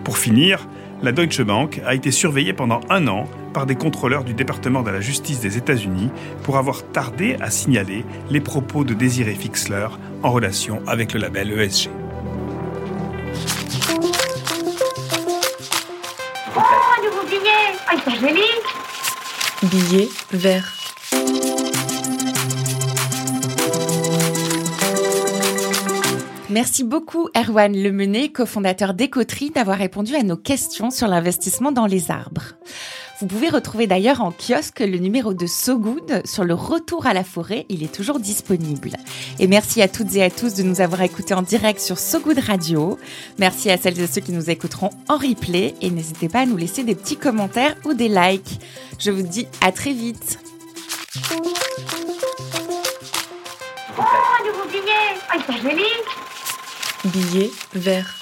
Pour 0.03 0.17
finir, 0.17 0.67
la 1.03 1.11
Deutsche 1.11 1.41
Bank 1.41 1.79
a 1.85 1.93
été 1.93 2.09
surveillée 2.09 2.53
pendant 2.53 2.79
un 2.89 3.07
an 3.07 3.25
par 3.53 3.65
des 3.65 3.75
contrôleurs 3.75 4.23
du 4.23 4.33
département 4.33 4.81
de 4.81 4.89
la 4.89 4.99
justice 4.99 5.39
des 5.39 5.57
États-Unis 5.57 6.09
pour 6.43 6.57
avoir 6.57 6.83
tardé 6.91 7.37
à 7.39 7.51
signaler 7.51 8.03
les 8.29 8.41
propos 8.41 8.83
de 8.83 8.93
Désiré 8.93 9.33
Fixler 9.35 9.87
en 10.27 10.31
relation 10.31 10.81
avec 10.87 11.13
le 11.13 11.21
label 11.21 11.57
ESG. 11.57 11.89
Oh, 16.53 16.59
un 16.59 17.03
nouveau 17.05 17.25
billet 17.29 17.71
Ah, 17.87 17.93
ils 17.93 18.01
sont 18.01 18.19
jolis 18.19 18.41
Billet 19.63 20.09
vert. 20.31 20.73
Merci 26.49 26.83
beaucoup 26.83 27.29
Erwan 27.37 27.71
Lemené, 27.71 28.31
cofondateur 28.31 28.93
d'Ecotri, 28.93 29.51
d'avoir 29.51 29.77
répondu 29.77 30.15
à 30.15 30.23
nos 30.23 30.35
questions 30.35 30.91
sur 30.91 31.07
l'investissement 31.07 31.71
dans 31.71 31.85
les 31.85 32.11
arbres. 32.11 32.55
Vous 33.19 33.25
pouvez 33.25 33.49
retrouver 33.49 33.87
d'ailleurs 33.87 34.21
en 34.21 34.31
kiosque 34.31 34.79
le 34.79 34.99
numéro 34.99 35.33
de 35.33 35.47
So 35.47 35.79
Good 35.79 36.21
sur 36.23 36.43
le 36.43 36.53
retour 36.53 37.07
à 37.07 37.13
la 37.13 37.23
forêt, 37.23 37.65
il 37.67 37.81
est 37.81 37.91
toujours 37.91 38.19
disponible. 38.19 38.91
Et 39.39 39.47
merci 39.47 39.81
à 39.81 39.87
toutes 39.87 40.15
et 40.15 40.23
à 40.23 40.29
tous 40.29 40.53
de 40.53 40.61
nous 40.61 40.81
avoir 40.81 41.01
écoutés 41.01 41.33
en 41.33 41.41
direct 41.41 41.79
sur 41.79 41.97
So 41.97 42.19
Good 42.19 42.37
Radio. 42.37 42.99
Merci 43.39 43.71
à 43.71 43.77
celles 43.77 43.99
et 43.99 44.05
ceux 44.05 44.21
qui 44.21 44.33
nous 44.33 44.51
écouteront 44.51 44.91
en 45.09 45.17
replay 45.17 45.73
et 45.81 45.89
n'hésitez 45.89 46.29
pas 46.29 46.41
à 46.41 46.45
nous 46.45 46.57
laisser 46.57 46.83
des 46.83 46.93
petits 46.93 47.17
commentaires 47.17 47.75
ou 47.85 47.95
des 47.95 48.07
likes. 48.07 48.59
Je 48.99 49.09
vous 49.09 49.23
dis 49.23 49.47
à 49.61 49.71
très 49.71 49.93
vite. 49.93 50.37
Oh, 53.97 54.03
un 54.03 54.45
nouveau 54.45 54.69
billet 54.69 55.17
Ah, 55.31 55.37
ils 55.37 55.53
sont 55.55 55.59
jolis 55.59 55.83
Billet 57.05 57.49
vert. 57.73 58.13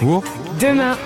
Demain. 0.00 0.96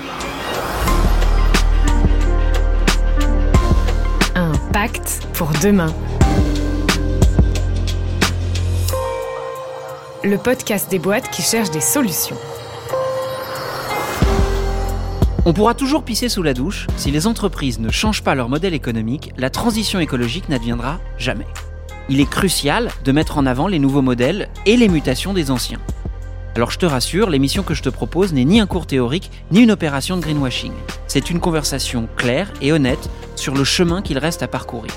Un 4.37 4.53
pacte 4.73 5.27
pour 5.33 5.49
demain. 5.61 5.93
Le 10.23 10.39
podcast 10.39 10.89
des 10.93 11.01
boîtes 11.01 11.29
qui 11.31 11.43
cherchent 11.43 11.73
des 11.73 11.81
solutions. 11.81 12.37
On 15.45 15.53
pourra 15.53 15.75
toujours 15.75 16.05
pisser 16.05 16.29
sous 16.29 16.45
la 16.45 16.55
douche, 16.55 16.87
si 16.97 17.11
les 17.11 17.27
entreprises 17.27 17.81
ne 17.81 17.91
changent 17.91 18.23
pas 18.23 18.37
leur 18.37 18.49
modèle 18.49 18.75
économique, 18.75 19.33
la 19.37 19.51
transition 19.51 19.99
écologique 19.99 20.49
n'adviendra 20.49 21.01
jamais. 21.19 21.49
Il 22.09 22.21
est 22.21 22.31
crucial 22.31 22.91
de 23.05 23.11
mettre 23.11 23.39
en 23.39 23.47
avant 23.47 23.67
les 23.67 23.81
nouveaux 23.81 24.03
modèles 24.03 24.49
et 24.67 24.77
les 24.77 24.89
mutations 24.89 25.33
des 25.33 25.51
anciens. 25.51 25.81
Alors 26.57 26.71
je 26.71 26.79
te 26.79 26.87
rassure, 26.87 27.31
l'émission 27.31 27.65
que 27.65 27.75
je 27.75 27.83
te 27.83 27.89
propose 27.89 28.33
n'est 28.33 28.45
ni 28.45 28.61
un 28.61 28.67
cours 28.67 28.87
théorique, 28.87 29.33
ni 29.51 29.63
une 29.63 29.73
opération 29.73 30.17
de 30.17 30.23
greenwashing. 30.23 30.71
C'est 31.09 31.31
une 31.31 31.41
conversation 31.41 32.09
claire 32.17 32.53
et 32.63 32.71
honnête 32.71 33.11
sur 33.35 33.57
le 33.57 33.65
chemin 33.65 34.03
qu'il 34.03 34.19
reste 34.19 34.45
à 34.45 34.47
parcourir. 34.47 34.93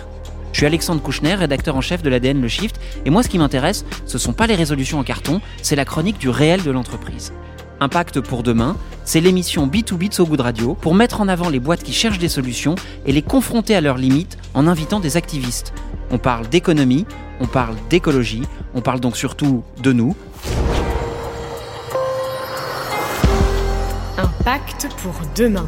Je 0.52 0.60
suis 0.60 0.67
Alexandre 0.67 1.02
Kouchner, 1.02 1.34
rédacteur 1.34 1.76
en 1.76 1.82
chef 1.82 2.04
de 2.04 2.10
l'ADN 2.10 2.41
Le 2.41 2.48
Shift, 2.48 2.80
et 3.06 3.10
moi 3.10 3.24
ce 3.24 3.30
qui 3.30 3.39
m'intéresse, 3.39 3.86
ce 4.06 4.20
sont 4.20 4.34
pas 4.34 4.46
les 4.46 4.54
résolutions 4.54 5.00
en 5.00 5.04
carton, 5.04 5.41
c'est 5.63 5.76
la 5.76 5.84
chronique 5.84 6.20
du 6.20 6.30
réel 6.30 6.62
de 6.62 6.70
l'entreprise. 6.70 7.34
Impact 7.80 8.22
pour 8.22 8.43
demain, 8.43 8.78
c'est 9.04 9.22
l'émission 9.22 9.65
B2B 9.65 10.10
de 10.10 10.13
So 10.13 10.28
Good 10.28 10.41
Radio 10.41 10.76
pour 10.76 10.93
mettre 10.93 11.22
en 11.22 11.28
avant 11.28 11.50
les 11.50 11.60
boîtes 11.60 11.84
qui 11.84 11.93
cherchent 11.93 12.20
des 12.20 12.30
solutions 12.30 12.76
et 13.08 13.12
les 13.12 13.24
confronter 13.24 13.76
à 13.76 13.82
leurs 13.82 13.98
limites 13.98 14.38
en 14.54 14.67
invitant 14.67 15.00
des 15.00 15.17
activistes. 15.17 15.74
On 16.12 16.20
parle 16.20 16.48
d'économie, 16.50 17.08
on 17.39 17.48
parle 17.48 17.76
d'écologie, 17.89 18.43
on 18.76 18.82
parle 18.82 19.00
donc 19.00 19.17
surtout 19.17 19.63
de 19.82 19.91
nous. 19.91 20.15
Impact 24.48 24.88
pour 25.04 25.14
demain. 25.36 25.68